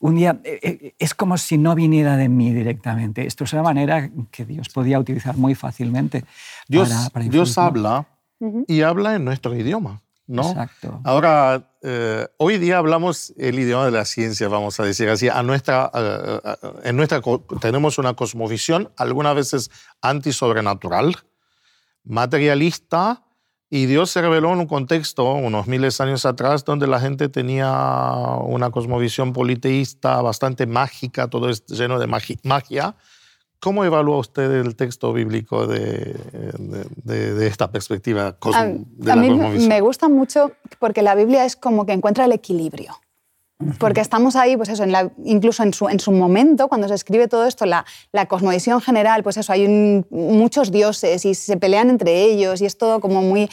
un 0.00 0.16
día 0.16 0.40
eh, 0.44 0.60
eh, 0.62 0.94
es 0.98 1.14
como 1.14 1.36
si 1.38 1.58
no 1.58 1.74
viniera 1.74 2.16
de 2.16 2.28
mí 2.28 2.52
directamente. 2.52 3.26
Esto 3.26 3.44
es 3.44 3.52
una 3.52 3.62
manera 3.62 4.10
que 4.30 4.44
Dios 4.44 4.68
podía 4.68 4.98
utilizar 4.98 5.36
muy 5.36 5.54
fácilmente. 5.54 6.24
Dios, 6.68 6.90
Dios 7.28 7.58
habla 7.58 8.06
y 8.66 8.82
habla 8.82 9.16
en 9.16 9.24
nuestro 9.24 9.54
idioma. 9.56 10.00
¿No? 10.28 10.50
Exacto. 10.50 11.00
Ahora, 11.04 11.72
eh, 11.82 12.28
hoy 12.36 12.58
día 12.58 12.78
hablamos 12.78 13.32
el 13.36 13.58
idioma 13.58 13.86
de 13.86 13.90
la 13.90 14.04
ciencia, 14.04 14.46
vamos 14.48 14.78
a 14.78 14.84
decir 14.84 15.08
así. 15.08 15.28
A 15.28 15.42
nuestra, 15.42 15.90
en 16.84 16.96
nuestra, 16.96 17.20
tenemos 17.60 17.98
una 17.98 18.14
cosmovisión, 18.14 18.92
algunas 18.96 19.34
veces 19.34 19.70
antisobrenatural, 20.02 21.16
materialista, 22.04 23.24
y 23.70 23.86
Dios 23.86 24.10
se 24.10 24.22
reveló 24.22 24.52
en 24.52 24.60
un 24.60 24.66
contexto, 24.66 25.34
unos 25.34 25.66
miles 25.66 25.98
de 25.98 26.04
años 26.04 26.24
atrás, 26.24 26.64
donde 26.64 26.86
la 26.86 27.00
gente 27.00 27.28
tenía 27.28 27.70
una 28.40 28.70
cosmovisión 28.70 29.32
politeísta 29.32 30.22
bastante 30.22 30.66
mágica, 30.66 31.28
todo 31.28 31.50
es 31.50 31.66
lleno 31.66 31.98
de 31.98 32.06
magia. 32.06 32.96
¿Cómo 33.60 33.84
evalúa 33.84 34.18
usted 34.18 34.50
el 34.52 34.76
texto 34.76 35.12
bíblico 35.12 35.66
de, 35.66 36.14
de, 37.04 37.46
esta 37.46 37.70
perspectiva 37.72 38.36
a, 38.54 38.66
de 38.66 39.12
a 39.12 39.16
mí 39.16 39.30
me 39.30 39.80
gusta 39.80 40.08
mucho 40.08 40.52
porque 40.78 41.02
la 41.02 41.16
Biblia 41.16 41.44
es 41.44 41.56
como 41.56 41.84
que 41.84 41.92
encuentra 41.92 42.24
el 42.24 42.32
equilibrio. 42.32 42.94
Porque 43.80 44.00
estamos 44.00 44.36
ahí, 44.36 44.56
pues 44.56 44.68
eso, 44.68 44.84
incluso 45.24 45.64
en 45.64 45.74
su, 45.74 45.88
en 45.88 45.98
su, 45.98 46.12
momento, 46.12 46.68
cuando 46.68 46.86
se 46.86 46.94
escribe 46.94 47.26
todo 47.26 47.44
esto, 47.44 47.66
la, 47.66 47.84
la 48.12 48.26
cosmovisión 48.26 48.80
general, 48.80 49.24
pues 49.24 49.36
eso, 49.36 49.52
hay 49.52 50.04
muchos 50.10 50.70
dioses 50.70 51.24
y 51.24 51.34
se 51.34 51.56
pelean 51.56 51.90
entre 51.90 52.22
ellos 52.22 52.60
y 52.60 52.66
es 52.66 52.78
todo 52.78 53.00
como 53.00 53.20
muy... 53.20 53.50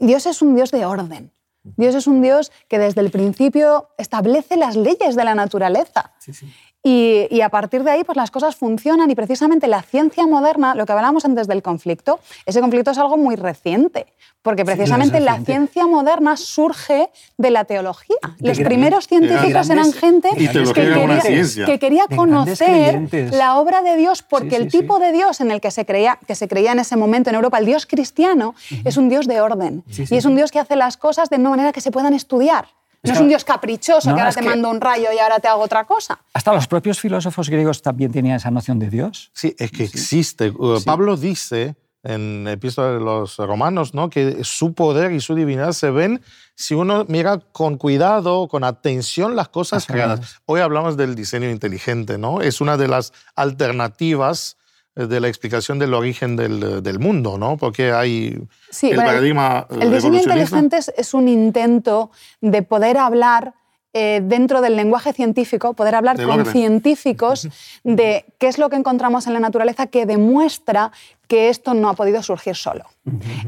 Dios 0.00 0.26
es 0.26 0.42
un 0.42 0.56
Dios 0.56 0.72
de 0.72 0.84
orden. 0.84 1.30
Dios 1.76 1.94
es 1.94 2.08
un 2.08 2.22
Dios 2.22 2.50
que 2.68 2.80
desde 2.80 3.02
el 3.02 3.12
principio 3.12 3.88
establece 3.98 4.56
las 4.56 4.74
leyes 4.74 5.14
de 5.14 5.24
la 5.24 5.36
naturaleza. 5.36 6.12
Sí, 6.24 6.32
sí. 6.32 6.46
Y, 6.86 7.40
a 7.40 7.48
partir 7.48 7.82
de 7.82 7.90
ahí, 7.90 8.04
pues 8.04 8.14
las 8.14 8.30
cosas 8.30 8.56
funcionan 8.56 9.10
y 9.10 9.14
precisamente 9.14 9.66
la 9.68 9.80
ciencia 9.80 10.26
moderna, 10.26 10.74
lo 10.74 10.84
que 10.84 10.92
hablábamos 10.92 11.24
antes 11.24 11.48
del 11.48 11.62
conflicto, 11.62 12.20
ese 12.44 12.60
conflicto 12.60 12.90
es 12.90 12.98
algo 12.98 13.16
muy 13.16 13.36
reciente, 13.36 14.04
porque 14.42 14.66
precisamente 14.66 15.18
la 15.18 15.40
ciencia 15.40 15.86
moderna 15.86 16.36
surge 16.36 17.08
de 17.38 17.50
la 17.50 17.64
teología. 17.64 18.18
Los 18.38 18.58
primeros 18.58 19.06
científicos 19.06 19.70
eran 19.70 19.94
gente 19.94 20.28
que 20.36 21.78
quería, 21.78 22.04
conocer 22.14 23.32
la 23.32 23.56
obra 23.56 23.80
de 23.80 23.96
Dios, 23.96 24.22
porque 24.22 24.56
el 24.56 24.68
tipo 24.68 24.98
de 24.98 25.10
Dios 25.12 25.40
en 25.40 25.50
el 25.50 25.62
que 25.62 25.70
se, 25.70 25.86
creía, 25.86 26.18
que 26.26 26.34
se 26.34 26.48
creía 26.48 26.72
en 26.72 26.80
ese 26.80 26.96
momento 26.96 27.30
en 27.30 27.36
Europa, 27.36 27.56
el 27.56 27.64
Dios 27.64 27.86
cristiano, 27.86 28.54
es 28.84 28.98
un 28.98 29.08
Dios 29.08 29.26
de 29.26 29.40
orden. 29.40 29.84
Y 29.88 30.16
es 30.16 30.26
un 30.26 30.36
Dios 30.36 30.52
que 30.52 30.58
hace 30.58 30.76
las 30.76 30.98
cosas 30.98 31.30
de 31.30 31.36
una 31.36 31.48
manera 31.48 31.72
que 31.72 31.80
se 31.80 31.90
puedan 31.90 32.12
estudiar. 32.12 32.66
No 33.04 33.12
es 33.12 33.20
un 33.20 33.28
Dios 33.28 33.44
caprichoso 33.44 34.14
que 34.14 34.20
ahora 34.20 34.32
te 34.32 34.42
mando 34.42 34.70
un 34.70 34.80
rayo 34.80 35.08
y 35.14 35.18
ahora 35.18 35.38
te 35.38 35.48
hago 35.48 35.62
otra 35.62 35.84
cosa. 35.84 36.18
Hasta 36.32 36.52
los 36.52 36.66
propios 36.66 37.00
filósofos 37.00 37.50
griegos 37.50 37.82
también 37.82 38.10
tenían 38.10 38.36
esa 38.36 38.50
noción 38.50 38.78
de 38.78 38.90
Dios. 38.90 39.30
Sí, 39.34 39.54
es 39.58 39.70
que 39.70 39.84
existe. 39.84 40.50
Uh, 40.50 40.82
Pablo 40.84 41.16
dice 41.16 41.76
en 42.04 42.46
Epístola 42.46 42.92
de 42.92 43.00
los 43.00 43.36
Romanos, 43.38 43.94
¿no? 43.94 44.10
que 44.10 44.44
su 44.44 44.74
poder 44.74 45.12
y 45.12 45.20
su 45.20 45.34
divinidad 45.34 45.72
se 45.72 45.90
ven 45.90 46.20
si 46.54 46.74
uno 46.74 47.04
mira 47.08 47.38
con 47.38 47.78
cuidado, 47.78 48.46
con 48.46 48.62
atención 48.62 49.34
las 49.34 49.48
cosas 49.48 49.86
creadas. 49.86 50.40
Hoy 50.44 50.60
hablamos 50.60 50.96
del 50.96 51.14
diseño 51.14 51.48
inteligente, 51.50 52.18
¿no? 52.18 52.42
Es 52.42 52.60
una 52.60 52.76
de 52.76 52.88
las 52.88 53.12
alternativas 53.34 54.56
de 54.94 55.20
la 55.20 55.28
explicación 55.28 55.78
del 55.78 55.92
origen 55.94 56.36
del, 56.36 56.82
del 56.82 56.98
mundo, 56.98 57.36
¿no? 57.36 57.56
Porque 57.56 57.92
hay 57.92 58.46
el 58.82 58.96
paradigma 58.96 59.66
El 59.70 59.92
diseño 59.92 60.20
inteligente 60.20 60.78
es 60.96 61.14
un 61.14 61.28
intento 61.28 62.10
de 62.40 62.62
poder 62.62 62.98
hablar 62.98 63.54
eh, 63.96 64.20
dentro 64.24 64.60
del 64.60 64.74
lenguaje 64.74 65.12
científico, 65.12 65.74
poder 65.74 65.94
hablar 65.94 66.20
con 66.20 66.44
científicos 66.46 67.48
de 67.84 68.24
qué 68.38 68.48
es 68.48 68.58
lo 68.58 68.68
que 68.68 68.74
encontramos 68.74 69.28
en 69.28 69.34
la 69.34 69.40
naturaleza 69.40 69.86
que 69.86 70.04
demuestra 70.04 70.90
que 71.28 71.48
esto 71.48 71.74
no 71.74 71.88
ha 71.88 71.94
podido 71.94 72.22
surgir 72.22 72.56
solo. 72.56 72.84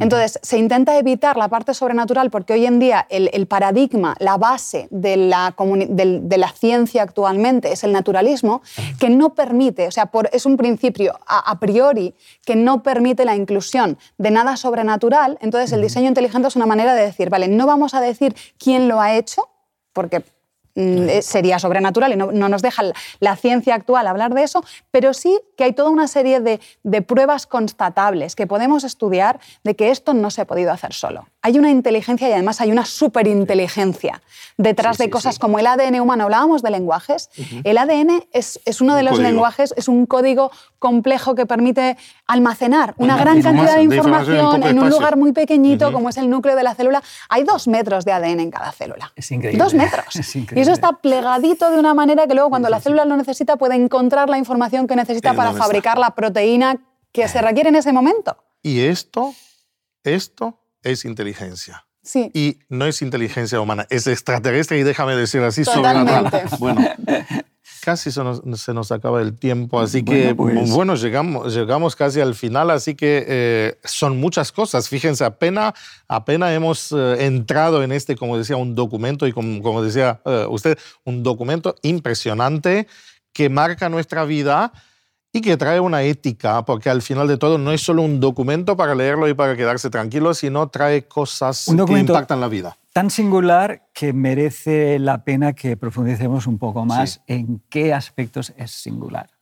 Entonces, 0.01 0.39
se 0.43 0.59
intenta 0.59 0.99
evitar 0.99 1.37
la 1.37 1.49
parte 1.49 1.75
sobrenatural 1.75 2.31
porque 2.31 2.53
hoy 2.53 2.65
en 2.67 2.79
día 2.79 3.07
el, 3.11 3.47
paradigma, 3.47 4.15
la 4.19 4.37
base 4.37 4.89
de 4.91 5.17
la, 5.17 5.55
de, 5.89 6.39
la, 6.39 6.49
ciencia 6.53 7.03
actualmente 7.03 7.73
es 7.73 7.85
el 7.85 7.93
naturalismo, 7.93 8.63
que 8.99 9.11
no 9.11 9.35
permite, 9.35 9.89
o 9.89 9.91
sea, 9.91 10.11
es 10.33 10.47
un 10.47 10.57
principio 10.57 11.19
a, 11.27 11.59
priori 11.59 12.15
que 12.45 12.57
no 12.57 12.83
permite 12.83 13.25
la 13.25 13.35
inclusión 13.35 13.99
de 14.17 14.31
nada 14.31 14.57
sobrenatural. 14.57 15.39
Entonces, 15.41 15.73
el 15.73 15.83
diseño 15.83 16.09
inteligente 16.09 16.49
es 16.49 16.57
una 16.57 16.67
manera 16.67 16.95
de 16.95 17.03
decir, 17.03 17.31
vale, 17.31 17.49
no 17.49 17.67
vamos 17.67 17.95
a 17.95 18.01
decir 18.01 18.37
quién 18.59 18.89
lo 18.89 19.01
ha 19.01 19.17
hecho, 19.17 19.49
porque 19.93 20.23
sería 21.23 21.59
sobrenatural 21.59 22.13
y 22.13 22.17
no, 22.17 22.33
nos 22.33 22.61
deja 22.61 22.83
la 23.21 23.37
ciencia 23.37 23.75
actual 23.75 24.07
hablar 24.07 24.35
de 24.35 24.43
eso, 24.43 24.63
pero 24.91 25.15
sí 25.15 25.39
que 25.57 25.65
hay 25.65 25.73
toda 25.73 25.89
una 25.89 26.07
serie 26.07 26.41
de, 26.41 26.61
pruebas 27.03 27.47
constatables 27.47 28.37
que 28.37 28.47
podemos 28.47 28.85
estudiar 28.85 29.41
de 29.65 29.75
que 29.75 29.91
esto 29.91 30.13
no 30.13 30.31
se 30.31 30.43
ha 30.43 30.45
podido 30.45 30.73
hacer 30.73 30.93
solo. 30.93 31.29
Hay 31.43 31.59
una 31.59 31.71
inteligencia 31.71 32.29
y 32.29 32.33
además 32.33 32.61
hay 32.61 32.73
una 32.73 32.85
superinteligencia 32.85 34.21
detrás 34.57 34.99
de 34.99 35.09
cosas 35.09 35.39
como 35.39 35.59
el 35.59 35.67
ADN 35.67 36.01
humano. 36.01 36.25
Hablábamos 36.25 36.63
de 36.63 36.71
lenguajes. 36.71 37.31
El 37.65 37.79
ADN 37.79 38.25
es, 38.33 38.59
uno 38.81 38.97
de 38.97 39.03
los 39.03 39.19
lenguajes, 39.19 39.73
es 39.77 39.89
un 39.89 40.07
código 40.07 40.51
complejo 40.79 41.35
que 41.35 41.47
permite 41.47 41.97
almacenar 42.27 42.95
una, 42.99 43.17
gran 43.17 43.41
cantidad 43.43 43.77
de 43.77 43.83
información, 43.83 44.63
en, 44.63 44.79
un 44.79 44.91
lugar 44.91 45.17
muy 45.17 45.33
pequeñito 45.33 45.93
como 45.93 46.09
es 46.09 46.17
el 46.17 46.29
núcleo 46.29 46.57
de 46.57 46.63
la 46.63 46.75
célula. 46.75 47.03
Hay 47.29 47.45
dos 47.45 47.69
metros 47.69 48.05
de 48.05 48.13
ADN 48.13 48.41
en 48.41 48.51
cada 48.51 48.73
célula. 48.73 49.13
Es 49.15 49.31
increíble. 49.31 49.63
Dos 49.63 49.75
metros. 49.75 50.07
Y 50.57 50.65
eso 50.67 50.75
está 50.75 50.93
plegadito 50.99 51.71
de 51.71 51.79
una 51.79 51.95
manera 51.95 52.27
que 52.27 52.35
luego 52.35 52.51
cuando 52.51 52.69
la 52.69 52.81
célula 52.81 53.05
lo 53.05 53.17
necesita 53.17 53.57
puede 53.57 53.77
encontrar 53.77 54.29
la 54.29 54.39
información 54.39 54.87
que 54.87 54.97
necesita 54.97 55.35
para 55.35 55.53
fabricar 55.53 55.99
la 55.99 56.15
proteína 56.15 56.77
que 57.13 57.29
se 57.29 57.41
requiere 57.41 57.69
en 57.69 57.77
ese 57.77 57.93
momento. 57.93 58.37
Y 58.63 58.81
esto, 58.81 59.33
esto 60.03 60.59
es 60.83 61.05
inteligencia. 61.05 61.87
Sí. 62.03 62.31
Y 62.35 62.59
no 62.69 62.87
es 62.87 63.01
inteligencia 63.03 63.61
humana, 63.61 63.87
es 63.91 64.07
extraterrestre 64.07 64.79
y 64.79 64.83
déjame 64.83 65.17
decir 65.17 65.43
así 65.43 65.63
Totalmente. 65.65 66.45
Bueno, 66.59 66.81
casi 67.87 68.11
se 68.11 68.25
nos, 68.25 68.43
se 68.61 68.75
nos, 68.75 68.91
acaba 68.91 69.23
el 69.23 69.39
tiempo, 69.39 69.79
así 69.79 70.03
que 70.03 70.35
pues. 70.35 70.73
bueno, 70.73 70.97
llegamos, 70.97 71.55
llegamos 71.55 71.95
casi 71.95 72.21
al 72.21 72.35
final, 72.35 72.71
así 72.71 72.97
que 72.97 73.25
eh, 73.29 73.79
son 73.85 74.19
muchas 74.19 74.51
cosas. 74.51 74.89
Fíjense, 74.89 75.25
apenas, 75.25 75.73
apenas 76.09 76.51
hemos 76.51 76.91
eh, 76.91 77.27
entrado 77.27 77.85
en 77.85 77.93
este, 77.93 78.17
como 78.17 78.37
decía, 78.37 78.57
un 78.57 78.75
documento 78.75 79.29
y 79.29 79.33
como, 79.33 79.63
como 79.63 79.85
decía 79.85 80.21
eh, 80.25 80.49
usted, 80.51 80.77
un 81.05 81.23
documento 81.23 81.77
impresionante 81.83 82.89
que 83.33 83.49
marca 83.51 83.89
nuestra 83.89 84.25
vida 84.25 84.73
y 85.33 85.41
que 85.41 85.57
trae 85.57 85.79
una 85.79 86.03
ética, 86.03 86.65
porque 86.65 86.91
al 86.91 87.03
final 87.03 87.29
de 87.29 87.37
todo 87.37 87.57
no 87.57 87.71
es 87.71 87.83
solo 87.83 88.03
un 88.03 88.19
documento 88.19 88.77
para 88.77 88.97
leerlo 88.97 89.29
y 89.29 89.35
para 89.35 89.57
quedarse 89.57 89.91
tranquilo, 89.91 90.35
sino 90.35 90.71
trae 90.71 91.07
cosas 91.07 91.67
que 91.67 91.99
impactan 92.01 92.41
la 92.41 92.49
vida. 92.49 92.79
Tan 92.97 93.11
singular 93.11 93.91
que 93.93 94.15
merece 94.15 94.99
la 94.99 95.23
pena 95.23 95.53
que 95.53 95.77
profundicemos 95.77 96.47
un 96.47 96.57
poco 96.57 96.87
más 96.87 97.23
en 97.27 97.63
qué 97.69 97.93
aspectos 97.93 98.55
es 98.57 98.71
singular. 98.71 99.36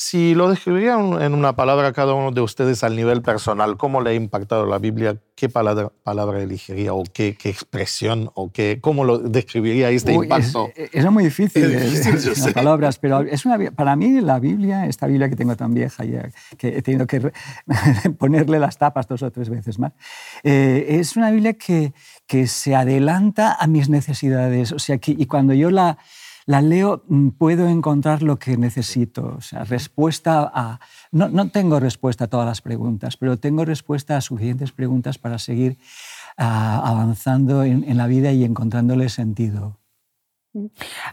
Si 0.00 0.32
lo 0.36 0.48
describirían 0.48 1.20
en 1.20 1.34
una 1.34 1.56
palabra 1.56 1.92
cada 1.92 2.14
uno 2.14 2.30
de 2.30 2.40
ustedes 2.40 2.84
al 2.84 2.94
nivel 2.94 3.20
personal, 3.20 3.76
¿cómo 3.76 4.00
le 4.00 4.10
ha 4.10 4.14
impactado 4.14 4.64
la 4.64 4.78
Biblia? 4.78 5.16
¿Qué 5.34 5.48
palabra, 5.48 5.90
palabra 6.04 6.40
elegiría 6.40 6.94
o 6.94 7.02
qué, 7.02 7.34
qué, 7.34 7.48
expresión 7.48 8.30
o 8.34 8.52
qué, 8.52 8.78
cómo 8.80 9.04
lo 9.04 9.18
describiría 9.18 9.90
este 9.90 10.12
impacto? 10.12 10.70
Es, 10.76 10.90
es, 10.92 11.10
muy 11.10 11.24
difícil, 11.24 11.64
es 11.74 12.04
difícil 12.04 12.30
las 12.44 12.52
palabras, 12.52 12.98
pero 13.00 13.22
es 13.22 13.44
una, 13.44 13.58
para 13.72 13.96
mí 13.96 14.20
la 14.20 14.38
Biblia, 14.38 14.86
esta 14.86 15.08
Biblia 15.08 15.28
que 15.28 15.34
tengo 15.34 15.56
tan 15.56 15.74
vieja 15.74 16.04
ya, 16.04 16.30
que 16.56 16.78
he 16.78 16.82
tenido 16.82 17.08
que 17.08 17.32
ponerle 18.18 18.60
las 18.60 18.78
tapas 18.78 19.08
dos 19.08 19.24
o 19.24 19.32
tres 19.32 19.50
veces 19.50 19.80
más, 19.80 19.94
eh, 20.44 20.86
es 20.90 21.16
una 21.16 21.32
Biblia 21.32 21.54
que, 21.54 21.92
que 22.28 22.46
se 22.46 22.76
adelanta 22.76 23.56
a 23.58 23.66
mis 23.66 23.88
necesidades. 23.88 24.70
O 24.70 24.78
sea, 24.78 24.98
que, 24.98 25.10
y 25.10 25.26
cuando 25.26 25.54
yo 25.54 25.72
la 25.72 25.98
la 26.48 26.62
leo, 26.62 27.04
mm, 27.08 27.28
puedo 27.36 27.68
encontrar 27.68 28.22
lo 28.22 28.38
que 28.38 28.56
necesito. 28.56 29.34
O 29.36 29.42
sea, 29.42 29.64
respuesta 29.64 30.50
a... 30.54 30.80
No, 31.12 31.28
no 31.28 31.50
tengo 31.50 31.78
respuesta 31.78 32.24
a 32.24 32.28
todas 32.28 32.46
las 32.46 32.62
preguntas, 32.62 33.18
pero 33.18 33.36
tengo 33.36 33.66
respuesta 33.66 34.16
a 34.16 34.22
suficientes 34.22 34.72
preguntas 34.72 35.18
para 35.18 35.38
seguir 35.38 35.76
ah, 36.38 36.80
avanzando 36.82 37.64
en, 37.64 37.84
en, 37.84 37.98
la 37.98 38.06
vida 38.06 38.32
y 38.32 38.44
encontrándole 38.44 39.10
sentido. 39.10 39.77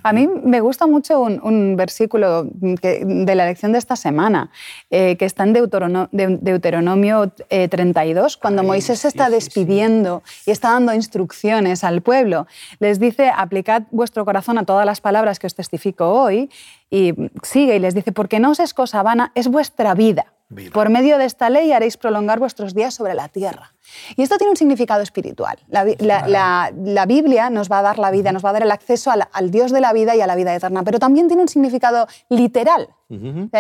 A 0.02 0.14
mí 0.14 0.28
me 0.28 0.62
gusta 0.62 0.88
mucho 0.88 1.22
un, 1.22 1.76
versículo 1.76 2.46
de 2.46 3.36
la 3.36 3.46
lección 3.46 3.74
de 3.74 3.80
esta 3.80 3.96
semana, 3.96 4.50
eh, 4.90 5.18
que 5.18 5.26
está 5.26 5.44
en 5.44 5.54
Deuteronomio, 5.54 7.32
32, 7.50 8.34
eh, 8.34 8.38
cuando 8.42 8.64
Moisés 8.64 9.00
se 9.00 9.08
está 9.10 9.30
despidiendo 9.30 10.24
y 10.46 10.52
está 10.52 10.72
dando 10.72 10.94
instrucciones 10.94 11.84
al 11.84 12.02
pueblo. 12.02 12.48
Les 12.80 13.00
dice, 13.00 13.30
aplicad 13.36 13.84
vuestro 13.92 14.24
corazón 14.24 14.58
a 14.58 14.66
todas 14.66 14.86
las 14.86 15.02
palabras 15.02 15.38
que 15.38 15.48
os 15.48 15.56
testifico 15.56 16.10
hoy, 16.10 16.50
y 16.90 17.14
sigue 17.44 17.76
y 17.76 17.80
les 17.80 17.94
dice, 17.94 18.12
porque 18.12 18.40
no 18.40 18.52
os 18.52 18.60
es 18.60 18.74
cosa 18.74 19.04
vana, 19.04 19.32
es 19.36 19.48
vuestra 19.48 19.94
vida. 19.96 20.35
Por 20.72 20.90
medio 20.90 21.18
de 21.18 21.26
esta 21.26 21.50
ley 21.50 21.72
haréis 21.72 21.98
prolongar 21.98 22.40
vuestros 22.40 22.76
días 22.76 22.94
sobre 22.94 23.16
la 23.16 23.30
tierra. 23.30 23.74
Y 24.16 24.22
esto 24.22 24.38
tiene 24.38 24.52
un 24.52 24.58
significado 24.58 25.02
espiritual. 25.02 25.58
La, 25.70 27.06
Biblia 27.08 27.50
nos 27.50 27.72
va 27.72 27.80
a 27.80 27.82
dar 27.82 27.98
la 27.98 28.12
vida, 28.12 28.32
nos 28.32 28.46
va 28.46 28.50
a 28.50 28.54
dar 28.54 28.64
el 28.64 28.72
acceso 28.72 29.12
al, 29.12 29.52
Dios 29.52 29.72
de 29.72 29.82
la 29.82 29.92
vida 29.92 30.16
y 30.16 30.22
a 30.22 30.28
la 30.28 30.36
vida 30.36 30.56
eterna, 30.56 30.84
pero 30.84 31.00
también 31.00 31.28
tiene 31.28 31.42
un 31.42 31.48
significado 31.48 32.08
literal. 32.30 32.90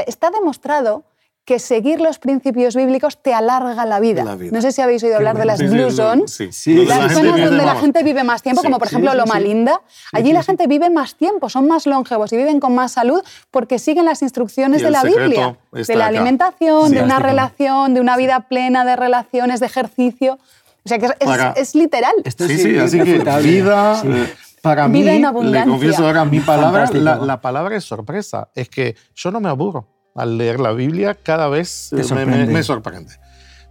Está 0.06 0.30
demostrado 0.30 1.06
que 1.46 1.60
seguir 1.60 2.02
los 2.02 2.18
principios 2.18 2.76
bíblicos 2.76 3.22
te 3.22 3.32
alarga 3.32 3.86
la 3.86 4.00
vida. 4.00 4.24
No 4.52 4.62
sé 4.62 4.72
si 4.72 4.82
habéis 4.82 5.04
oído 5.04 5.18
hablar 5.18 5.38
de 5.38 5.46
las 5.46 5.60
Blue 5.60 5.92
Zones. 5.92 6.34
Sí, 6.34 6.52
sí. 6.52 6.86
Las 6.86 7.14
zonas 7.14 7.40
donde 7.40 7.64
la 7.64 7.76
gente 7.76 8.04
vive 8.04 8.24
más 8.24 8.42
tiempo, 8.42 8.64
como 8.64 8.80
por 8.80 8.88
ejemplo 8.88 9.14
Loma 9.14 9.40
Linda. 9.40 9.80
Allí 10.12 10.34
la 10.34 10.42
gente 10.42 10.66
vive 10.66 10.90
más 10.90 11.16
tiempo, 11.16 11.48
son 11.50 11.68
más 11.68 11.86
longevos 11.86 12.34
y 12.34 12.38
viven 12.38 12.60
con 12.60 12.74
más 12.74 12.94
salud 12.94 13.22
porque 13.52 13.78
siguen 13.78 14.06
las 14.06 14.24
instrucciones 14.24 14.82
de 14.82 14.90
la 14.90 15.04
Biblia. 15.04 15.56
De 15.72 15.96
la 15.96 16.08
alimentación, 16.08 16.92
de 16.92 17.04
una 17.04 17.20
relación, 17.20 17.94
de 17.94 18.02
una 18.02 18.18
vida 18.18 18.42
plena 18.42 18.84
de 18.84 18.96
relaciones, 18.96 19.60
de 19.60 19.68
ejercicio. 19.68 20.40
O 20.84 20.90
sea 20.90 20.98
que 20.98 21.10
es, 21.56 21.76
literal. 21.76 22.14
sí, 22.26 22.58
sí, 22.58 22.78
así 22.78 23.00
que 23.00 23.20
vida... 23.42 24.02
Eh, 24.04 24.34
para 24.62 24.88
mí, 24.88 25.04
le 25.04 25.22
confieso 25.64 26.08
ahora 26.08 26.26
mi 26.26 26.40
palabra, 26.40 26.90
la, 26.92 27.18
la 27.18 27.40
palabra 27.40 27.76
es 27.76 27.84
sorpresa. 27.84 28.50
Es 28.56 28.68
que 28.68 28.96
yo 29.14 29.30
no 29.30 29.40
me 29.40 29.48
aburro 29.48 29.95
al 30.15 30.38
leer 30.38 30.60
la 30.60 30.71
Biblia 30.71 31.13
cada 31.13 31.49
vez 31.49 31.91
eh, 31.91 32.25
Me, 32.25 32.63
sorprende. 32.63 33.13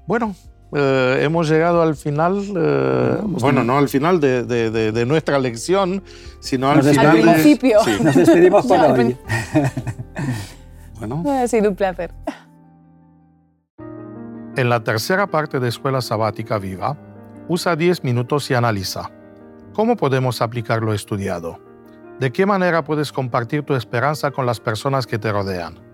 Bueno, 0.06 0.36
eh, 0.72 1.20
hemos 1.22 1.48
llegado 1.48 1.82
al 1.82 1.96
final, 1.96 2.44
eh, 2.54 3.18
bueno, 3.22 3.64
no 3.64 3.78
al 3.78 3.88
final 3.88 4.20
de, 4.20 4.44
de, 4.44 5.06
nuestra 5.06 5.38
lección, 5.38 6.02
sino 6.40 6.70
al 6.70 6.82
final. 6.82 7.06
Al 7.06 7.22
principio. 7.22 7.78
Nos 8.02 8.14
despedimos 8.14 8.66
por 8.68 8.78
hoy. 8.78 9.16
bueno. 10.98 11.24
Ha 11.26 11.48
sido 11.48 11.70
un 11.70 11.76
placer. 11.76 12.12
En 14.56 14.68
la 14.68 14.84
tercera 14.84 15.26
parte 15.26 15.58
de 15.58 15.68
Escuela 15.68 16.00
Sabática 16.00 16.58
Viva, 16.58 16.96
usa 17.48 17.74
10 17.74 18.04
minutos 18.04 18.50
y 18.50 18.54
analiza. 18.54 19.10
¿Cómo 19.72 19.96
podemos 19.96 20.40
aplicar 20.40 20.82
lo 20.82 20.92
estudiado? 20.92 21.58
¿De 22.20 22.30
qué 22.30 22.46
manera 22.46 22.84
puedes 22.84 23.10
compartir 23.10 23.64
tu 23.64 23.74
esperanza 23.74 24.30
con 24.30 24.46
las 24.46 24.60
personas 24.60 25.08
que 25.08 25.18
te 25.18 25.32
rodean? 25.32 25.93